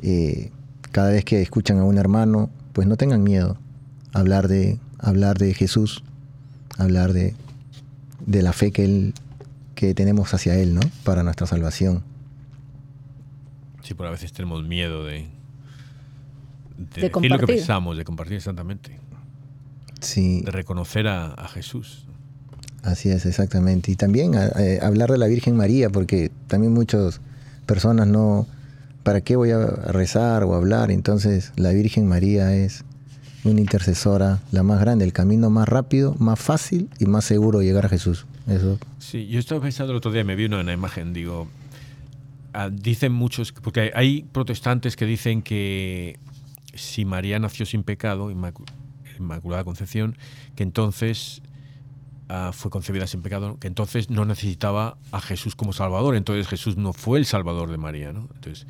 [0.03, 0.51] eh,
[0.93, 3.59] cada vez que escuchan a un hermano, pues no tengan miedo
[4.13, 6.03] a hablar de, hablar de Jesús,
[6.79, 7.35] hablar de,
[8.27, 9.15] de la fe que, él,
[9.75, 10.81] que tenemos hacia Él, ¿no?
[11.05, 12.03] Para nuestra salvación.
[13.83, 15.29] Sí, por a veces tenemos miedo de,
[16.77, 18.99] de, decir lo que pensamos, de compartir exactamente.
[20.01, 20.43] Sí.
[20.43, 22.07] De reconocer a, Jesús.
[22.83, 23.91] Así es, exactamente.
[23.93, 27.21] Y también eh, hablar de la Virgen María, porque también muchos
[27.67, 28.47] personas no,
[29.03, 30.91] ¿para qué voy a rezar o hablar?
[30.91, 32.85] Entonces la Virgen María es
[33.45, 37.67] una intercesora, la más grande, el camino más rápido, más fácil y más seguro de
[37.67, 38.27] llegar a Jesús.
[38.49, 38.79] Eso.
[38.99, 41.47] Sí, yo estaba pensando el otro día, me vi una imagen, digo,
[42.53, 46.19] ah, dicen muchos, porque hay protestantes que dicen que
[46.75, 48.65] si María nació sin pecado, Inmacu-
[49.19, 50.17] Inmaculada Concepción,
[50.57, 51.41] que entonces
[52.29, 56.77] ah, fue concebida sin pecado, que entonces no necesitaba a Jesús como Salvador, entonces Jesús
[56.77, 58.29] no fue el Salvador de María, ¿no?
[58.35, 58.67] Entonces,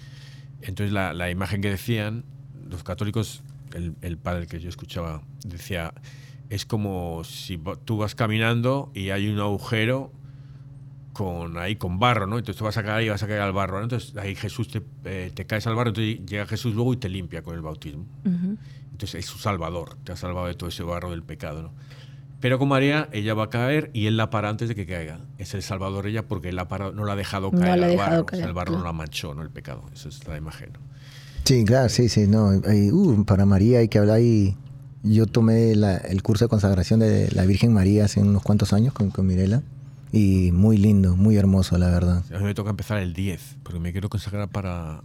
[0.62, 2.24] entonces la, la imagen que decían
[2.68, 3.42] los católicos,
[3.74, 5.92] el, el padre que yo escuchaba decía,
[6.50, 10.12] es como si tú vas caminando y hay un agujero
[11.12, 12.36] con ahí con barro, ¿no?
[12.38, 13.84] Entonces tú vas a caer y vas a caer al barro, ¿no?
[13.84, 17.08] Entonces ahí Jesús te, eh, te caes al barro, entonces llega Jesús luego y te
[17.08, 18.04] limpia con el bautismo.
[18.24, 18.58] Ujú.
[18.92, 21.72] Entonces es su salvador, te ha salvado de todo ese barro del pecado, ¿no?
[22.46, 25.18] Pero con María, ella va a caer y él la para antes de que caiga.
[25.36, 27.86] Es el salvador ella porque él la para, no la ha dejado No caer la
[27.86, 28.22] ha al dejado barro.
[28.22, 28.78] O sea, caer, el barro claro.
[28.78, 29.42] no la manchó, ¿no?
[29.42, 29.82] El pecado.
[29.92, 30.68] Esa es la imagen.
[30.74, 30.78] ¿no?
[31.42, 32.50] Sí, claro, sí, sí, no.
[32.64, 34.54] hay- uh, para María hay que hablar y
[35.02, 38.92] yo tomé la- el curso de consagración de la Virgen María hace unos cuantos años
[38.94, 39.64] con, con Mirela
[40.12, 42.22] y muy lindo, muy hermoso, la verdad.
[42.32, 45.02] A mí me toca empezar el 10, porque me quiero consagrar para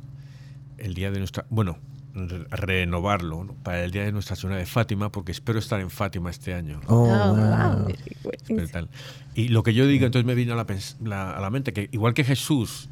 [0.78, 1.48] el día de nuestra.
[1.50, 1.80] Bueno,
[2.14, 3.54] re- renovarlo, ¿no?
[3.54, 6.80] para el día de Nuestra Señora de Fátima, porque espero estar en Fátima este año.
[6.88, 6.88] ¿no?
[6.96, 7.28] Oh, Ah,
[7.76, 7.84] wow.
[7.84, 8.68] wow, Espero buenísimo.
[8.72, 8.90] tal.
[9.36, 10.66] Y lo que yo digo, entonces me vino a
[11.04, 12.90] la, a la mente que, igual que Jesús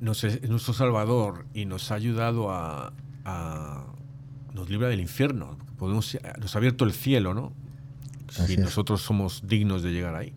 [0.00, 2.92] nos es es nuestro Salvador y nos ha ayudado a.
[3.24, 3.84] a-
[4.54, 5.56] nos libra del infierno.
[5.78, 7.52] Podemos, nos ha abierto el cielo, ¿no?
[8.28, 8.58] Así Si es.
[8.58, 10.32] nosotros somos dignos de llegar ahí.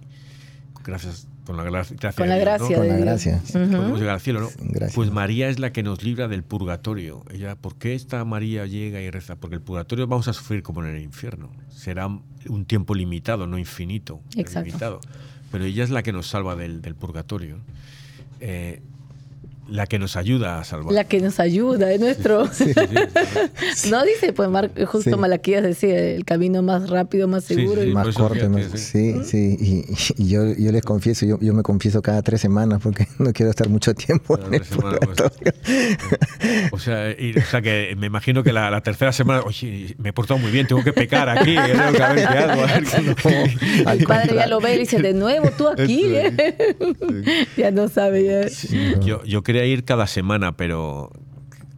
[0.84, 3.42] Gracias, con la gra- gracia Con la gracia Con la gracia.
[3.52, 4.50] Podemos llegar al cielo, ¿no?
[4.60, 4.94] Gracias.
[4.96, 7.24] Pues María es la que nos libra del purgatorio.
[7.32, 9.36] Ella, ¿por qué esta María llega y reza?
[9.36, 11.50] Porque el purgatorio vamos a sufrir como en el infierno.
[11.70, 14.22] Será un tiempo limitado, no infinito.
[14.36, 14.68] Exacto.
[14.68, 15.00] Limitado.
[15.52, 17.58] Pero ella es la que nos salva del, del purgatorio.
[18.40, 18.82] Eh,
[19.70, 20.94] la que nos ayuda a salvar.
[20.94, 22.48] La que nos ayuda, es nuestro.
[22.54, 25.16] Sí, sí, No dice, pues Mar- justo Sí.
[25.18, 27.82] Malaquías decía, el camino más rápido, más seguro.
[27.82, 29.14] sí, y- Más corto, más- sí.
[29.24, 29.58] sí, sí.
[30.18, 33.32] Y, y yo, yo les confieso, yo, yo me confieso cada tres semanas porque no
[33.34, 35.32] quiero estar mucho tiempo en el pues.
[36.72, 40.10] O sea, y- o sea que me imagino que la, la tercera semana, oye, me
[40.10, 42.62] he portado muy bien, tengo que pecar aquí, tengo que a ver qué hago.
[42.62, 42.84] a ver
[43.16, 46.04] qué- Al El padre ya lo ve y dice, de nuevo, tú aquí.
[46.08, 46.56] ¿eh?".
[47.58, 48.26] ya no sabe.
[48.26, 49.00] ya.
[49.00, 51.12] Yo, yo quería ir cada semana, pero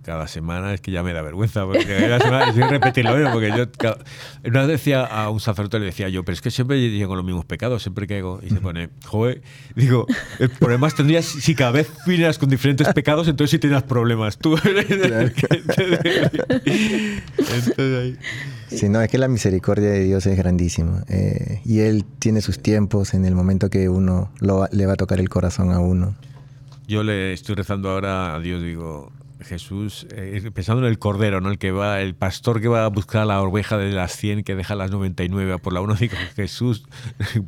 [0.03, 1.65] cada semana es que ya me da vergüenza.
[1.65, 3.31] Porque cada semana es repetir lo mismo.
[3.31, 3.99] Porque yo, cada-
[4.45, 7.23] una vez decía a un sacerdote, le decía yo, pero es que siempre llego los
[7.23, 8.39] mismos pecados, siempre caigo.
[8.43, 9.41] Y se pone, joder,
[9.75, 10.05] digo,
[10.39, 14.37] el problema tendrías si cada vez vinieras con diferentes pecados, entonces sí tendrías problemas.
[14.37, 14.57] Tú.
[17.37, 18.17] entonces ahí.
[18.69, 21.03] Sí, no, es que la misericordia de Dios es grandísima.
[21.07, 24.97] eh, y Él tiene sus tiempos en el momento que uno lo le va a
[24.97, 26.15] tocar el corazón a uno.
[26.93, 29.11] Yo le estoy rezando ahora a Dios, digo,
[29.43, 31.49] Jesús, eh, pensando en el cordero, ¿no?
[31.51, 34.43] El que va, el pastor que va a buscar a la oveja de las 100
[34.43, 36.83] que deja las 99 a por la una, digo, Jesús,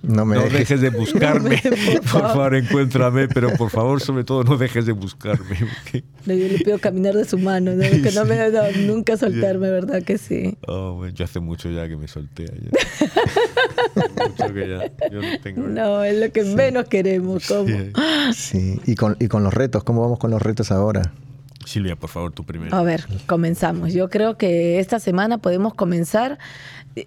[0.03, 0.59] No me no dejes.
[0.59, 2.27] dejes de buscarme, No me- por por favor.
[2.29, 5.55] favor, encuéntrame, pero por favor, sobre todo, no dejes de buscarme.
[5.57, 7.81] porque- Yo le pido caminar de su mano, ¿no?
[7.81, 10.03] que no me no, nunca soltarme, ¿verdad?
[10.03, 10.57] Que sí.
[10.67, 12.45] Oh, bueno, yo hace mucho ya que me solté.
[12.45, 12.69] ya.
[14.27, 15.67] mucho que ya, yo no tengo...
[15.67, 17.47] No, es lo que menos queremos.
[17.47, 17.67] ¿cómo?
[17.67, 17.91] Sí.
[18.33, 21.13] Sí, y con, y con los retos, ¿cómo vamos con los retos ahora?
[21.65, 22.75] Silvia, por favor, tú primero.
[22.75, 23.93] A ver, comenzamos.
[23.93, 26.37] Yo creo que esta semana podemos comenzar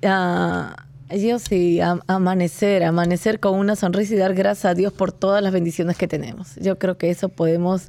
[0.05, 0.77] a,
[1.11, 5.43] yo sí, a amanecer, amanecer con una sonrisa y dar gracias a Dios por todas
[5.43, 6.57] las bendiciones que tenemos.
[6.57, 7.89] Yo creo que eso podemos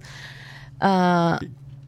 [0.79, 1.39] ah,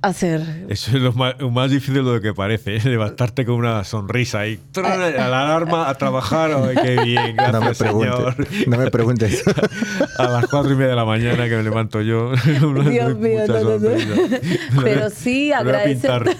[0.02, 0.41] hacer.
[0.70, 2.82] Eso es lo más, difícil de lo que parece, ¿eh?
[2.84, 6.52] levantarte con una sonrisa y a la alarma a trabajar.
[6.52, 7.36] ¡Ay, qué bien!
[7.36, 8.36] Gracias, no me señor.
[8.36, 8.68] preguntes.
[8.68, 9.43] No me preguntes.
[10.18, 12.32] A las cuatro y media de la mañana que me levanto yo.
[12.45, 14.82] Dios mío, Mucha no, no, no.
[14.84, 16.24] Pero sí agradecer.
[16.24, 16.38] pintar.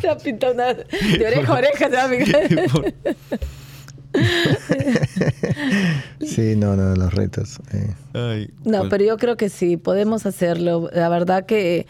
[0.00, 2.08] Se ha pintado una- de oreja a oreja, a.
[6.20, 7.60] Sí, no, no, los retos.
[7.72, 7.94] eh.
[8.14, 10.90] Ay, No, pues, pero yo creo que sí, podemos hacerlo.
[10.92, 11.86] La verdad que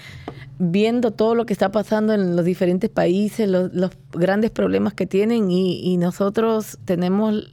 [0.65, 5.07] viendo todo lo que está pasando en los diferentes países, los, los grandes problemas que
[5.07, 7.53] tienen y, y nosotros tenemos,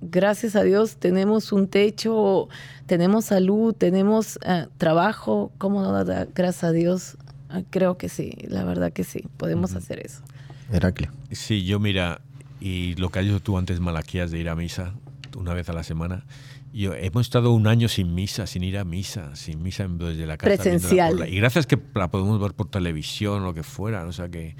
[0.00, 2.48] gracias a Dios, tenemos un techo,
[2.86, 5.92] tenemos salud, tenemos eh, trabajo, ¿cómo no
[6.32, 7.16] gracias a Dios?
[7.70, 10.22] Creo que sí, la verdad que sí, podemos hacer eso.
[10.70, 11.10] Heraclio.
[11.32, 12.20] Sí, yo mira,
[12.60, 14.94] y lo que has dicho tú antes, Malaquías, de ir a misa
[15.36, 16.24] una vez a la semana.
[16.72, 20.36] Yo, hemos estado un año sin misa, sin ir a misa, sin misa desde la
[20.38, 20.54] casa.
[20.62, 21.18] Presencial.
[21.18, 24.28] la- y gracias que la podemos ver por televisión o lo que fuera, o sea
[24.30, 24.56] que...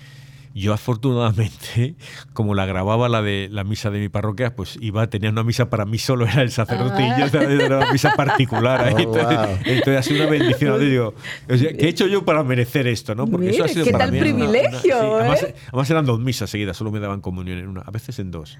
[0.54, 1.94] Yo afortunadamente,
[2.32, 5.70] como la grababa la de la misa de mi parroquia, pues iba, tenía una misa
[5.70, 7.42] para mí solo, era el sacerdote y yo Ah.
[7.44, 8.84] era una misa particular.
[8.84, 8.92] ahí.
[9.04, 9.56] Oh, entonces, wow.
[9.66, 10.72] entonces ha sido una bendición.
[10.74, 11.14] Yo digo,
[11.50, 13.14] o sea, ¿qué he hecho yo para merecer esto?
[13.14, 13.26] ¿no?
[13.26, 15.54] Porque eso ha sido qué para tal mí una- una- privilegio, sí, además, ¿eh?
[15.68, 18.58] además eran dos misas seguidas, solo me daban comunión en una, a veces en dos.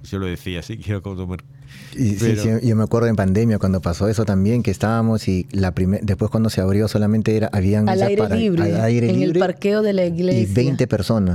[0.00, 1.42] Pues yo lo decía, sí, quiero comer.
[1.96, 5.28] Y sí, Pero- sí, yo me acuerdo en pandemia cuando pasó eso también, que estábamos
[5.28, 8.80] y la primer, después cuando se abrió solamente era, habían Al aire para- libre, al
[8.82, 10.42] aire en el parqueo de la iglesia.
[10.42, 11.33] y 20 personas.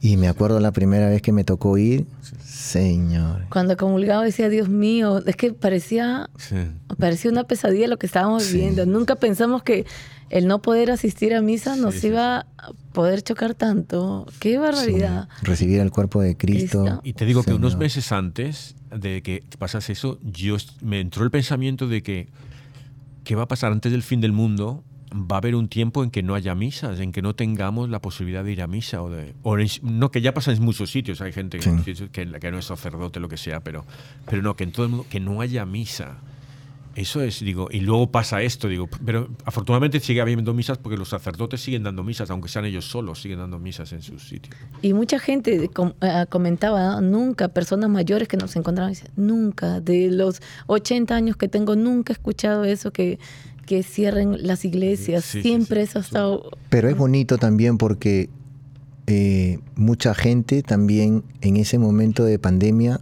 [0.00, 2.06] Y me acuerdo la primera vez que me tocó ir,
[2.44, 3.46] señor.
[3.50, 6.56] Cuando comulgaba decía, Dios mío, es que parecía, Sí.
[6.98, 8.54] parecía una pesadilla lo que estábamos Sí.
[8.56, 8.84] viviendo.
[8.86, 9.86] Nunca pensamos que
[10.30, 14.26] el no poder asistir a misa nos Sí, sí, iba a poder chocar tanto.
[14.40, 15.28] Qué barbaridad.
[15.40, 16.82] Sí, recibir el cuerpo de Cristo.
[16.84, 17.00] Cristo.
[17.04, 21.30] Y te digo que unos meses antes de que pasase eso, yo me entró el
[21.30, 22.28] pensamiento de que
[23.24, 24.82] qué va a pasar antes del fin del mundo.
[25.14, 28.00] Va a haber un tiempo en que no haya misas, en que no tengamos la
[28.00, 29.00] posibilidad de ir a misa.
[29.02, 31.20] O de, o en- no, que ya pasa en muchos sitios.
[31.20, 32.08] Hay gente que, Sí.
[32.10, 33.84] que, que no es sacerdote, lo que sea, pero,
[34.28, 36.16] pero no, que en todo el mundo, que no haya misa.
[36.96, 41.08] Eso es, digo, y luego pasa esto, digo, pero afortunadamente sigue habiendo misas porque los
[41.08, 44.54] sacerdotes siguen dando misas, aunque sean ellos solos, siguen dando misas en sus sitios.
[44.80, 47.18] Y mucha gente com- eh, comentaba, ¿no?
[47.18, 52.14] nunca, personas mayores que nos encontraban, nunca, de los 80 años que tengo, nunca he
[52.14, 53.18] escuchado eso, que,
[53.64, 55.24] que cierren las iglesias.
[55.24, 55.90] Sí, Siempre sí.
[55.90, 56.50] eso ha estado...
[56.70, 58.30] Pero es bonito también porque
[59.06, 63.00] eh, mucha gente también en ese momento de pandemia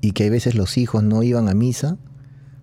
[0.00, 1.98] y que a veces los hijos no iban a misa,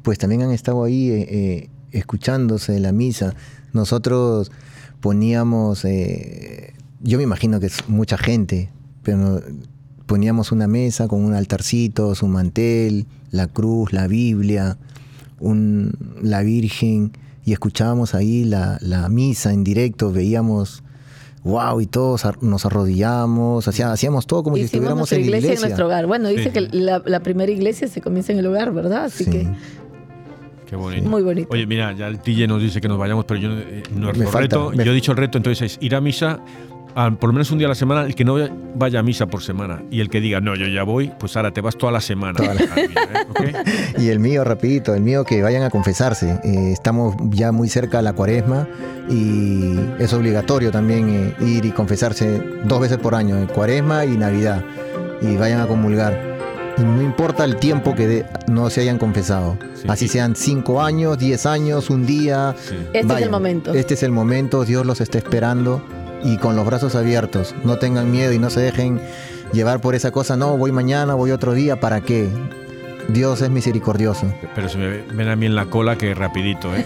[0.03, 3.35] pues también han estado ahí eh, eh, escuchándose la misa.
[3.71, 4.51] Nosotros
[5.01, 8.69] poníamos, eh, yo me imagino que es mucha gente,
[9.01, 9.41] pero
[10.05, 14.77] poníamos una mesa con un altarcito, su mantel, la cruz, la Biblia,
[15.39, 17.11] un- la Virgen,
[17.45, 20.81] y escuchábamos ahí la, la misa en directo, veíamos,
[21.43, 25.63] wow, y todos nos arrodillamos, hacía- hacíamos todo como si estuviéramos en la iglesia, iglesia.
[25.65, 26.07] en nuestro hogar.
[26.07, 26.49] Bueno, dice Sí.
[26.51, 29.05] que la, la primera iglesia se comienza en el hogar, ¿verdad?
[29.05, 29.29] Así Sí.
[29.31, 29.47] que
[30.69, 31.09] Qué bonito.
[31.09, 31.49] muy bonito.
[31.51, 33.83] Oye, mira, ya el Tille nos dice que nos vayamos, pero yo eh,
[34.25, 36.39] falta, reto, me- yo he dicho el reto, entonces es ir a misa
[36.95, 38.35] a- por lo menos un día a la semana, el que no
[38.75, 41.51] vaya a misa por semana y el que diga, no, yo ya voy, pues ahora
[41.51, 42.33] te vas toda la semana.
[42.39, 43.53] Toda la- ¿eh?
[43.97, 46.39] Y el mío, rapidito, el mío que vayan a confesarse.
[46.43, 48.67] Eh, estamos ya muy cerca de la cuaresma
[49.09, 54.17] y es obligatorio también eh, ir y confesarse dos veces por año, en cuaresma y
[54.17, 54.63] navidad.
[55.21, 56.33] Y vayan a comulgar.
[56.77, 59.57] Y no importa el tiempo que de- no se hayan confesado.
[59.75, 59.87] Sí.
[59.87, 62.55] Así sean cinco años, diez años, un día.
[62.57, 62.75] Sí.
[62.93, 63.73] Este es el momento.
[63.73, 65.83] Este es el momento, Dios los está esperando
[66.23, 67.53] y con los brazos abiertos.
[67.63, 69.01] No tengan miedo y no se dejen
[69.51, 70.35] llevar por esa cosa.
[70.37, 72.29] No, voy mañana, voy otro día, ¿para qué?
[73.09, 74.33] Dios es misericordioso.
[74.55, 76.85] Pero se me ven a mí en la cola que rapidito, ¿eh?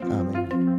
[0.00, 0.46] Amén.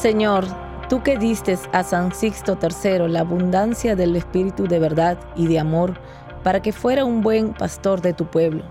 [0.00, 0.46] Señor,
[0.88, 5.58] tú que diste a San Sixto III la abundancia del Espíritu de verdad y de
[5.58, 5.94] amor
[6.42, 8.64] para que fuera un buen pastor de tu pueblo,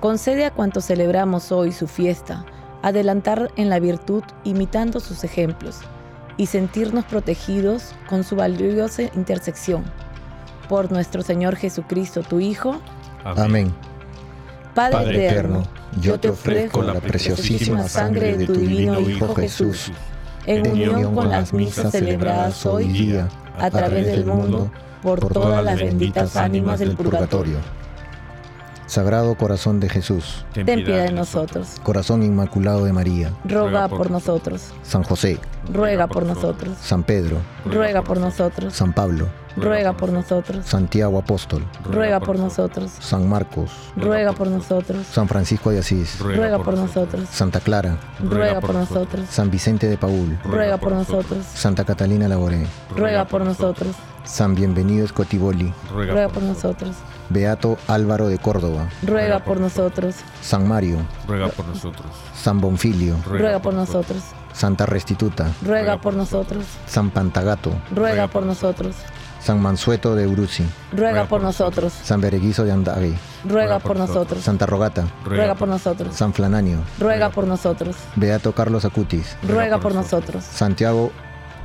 [0.00, 2.44] concede a cuantos celebramos hoy su fiesta
[2.82, 5.80] adelantar en la virtud imitando sus ejemplos
[6.36, 9.84] y sentirnos protegidos con su valiosa intersección.
[10.68, 12.80] Por nuestro Señor Jesucristo, tu Hijo,
[13.24, 13.72] Amén.
[14.74, 15.62] Padre, Padre eterno,
[16.00, 19.90] Yo te ofrezco la preciosísima sangre de tu divino Hijo Jesús,
[20.46, 23.28] en unión con las misas celebradas hoy día
[23.58, 24.70] a través del mundo
[25.02, 27.58] por todas las benditas ánimas del purgatorio.
[28.86, 31.80] Sagrado Corazón de Jesús, Ten piedad de nosotros.
[31.82, 34.72] Corazón Inmaculado de María, Ruega por nosotros.
[34.84, 35.40] San José,
[35.72, 36.76] Ruega por nosotros.
[36.80, 38.74] San Pedro, Ruega por nosotros.
[38.74, 39.26] San Pablo,
[39.56, 40.66] Ruega por nosotros.
[40.66, 42.92] Santiago Apóstol, Ruega por nosotros.
[43.00, 45.06] San Marcos, Ruega por nosotros.
[45.06, 47.28] San Francisco de Asís, Ruega por nosotros.
[47.30, 49.26] Santa Clara, Ruega por nosotros.
[49.30, 51.44] San Vicente de Paul, Ruega por nosotros.
[51.54, 53.96] Santa Catalina Laboré, Ruega por nosotros.
[54.24, 56.96] San Bienvenido Scotiboli, Ruega por nosotros.
[57.28, 60.16] Beato Álvaro de Córdoba, Ruega por nosotros.
[60.42, 62.06] San Mario, Ruega por nosotros.
[62.34, 64.22] San Bonfilio, Ruega por nosotros.
[64.52, 66.64] Santa Restituta, Ruega por nosotros.
[66.86, 68.96] San Pantagato, Ruega por nosotros.
[69.46, 71.92] San Mansueto de Uruzi, Ruega por nosotros.
[72.02, 74.42] San Bereguizo de Andague, Ruega por nosotros.
[74.42, 76.16] Santa Rogata, Ruega por nosotros.
[76.16, 77.94] San Flananio, Ruega por nosotros.
[78.16, 80.42] Beato Carlos Acutis, Ruega por nosotros.
[80.42, 81.12] Santiago,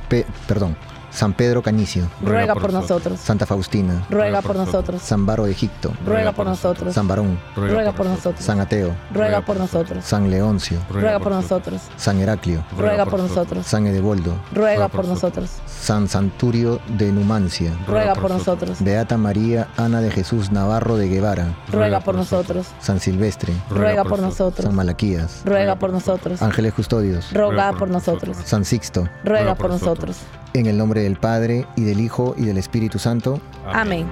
[0.08, 0.76] Pe- perdón,
[1.12, 3.20] San Pedro Canicio, ruega por nosotros.
[3.20, 5.02] Santa Faustina, Ruega por nosotros.
[5.02, 6.94] San Baro de Egipto, Ruega por nosotros.
[6.94, 8.44] San Barón, Ruega por nosotros.
[8.44, 10.04] San Ateo, Ruega por nosotros.
[10.04, 11.82] San Leoncio, Ruega por nosotros.
[11.96, 13.66] San Heraclio, Ruega por nosotros.
[13.66, 15.50] San Edeboldo, Ruega por nosotros.
[15.66, 18.78] San Santurio de Numancia, Ruega por nosotros.
[18.82, 22.68] Beata María Ana de Jesús Navarro de Guevara, Ruega por nosotros.
[22.80, 24.64] San Silvestre, Ruega por nosotros.
[24.64, 26.40] San Malaquías, Ruega por nosotros.
[26.40, 28.38] Ángeles Custodios, Ruega por nosotros.
[28.44, 30.16] San Sixto, Ruega por nosotros.
[30.54, 33.40] en el nombre del Padre, y del Hijo, y del Espíritu Santo.
[33.66, 34.08] Amén.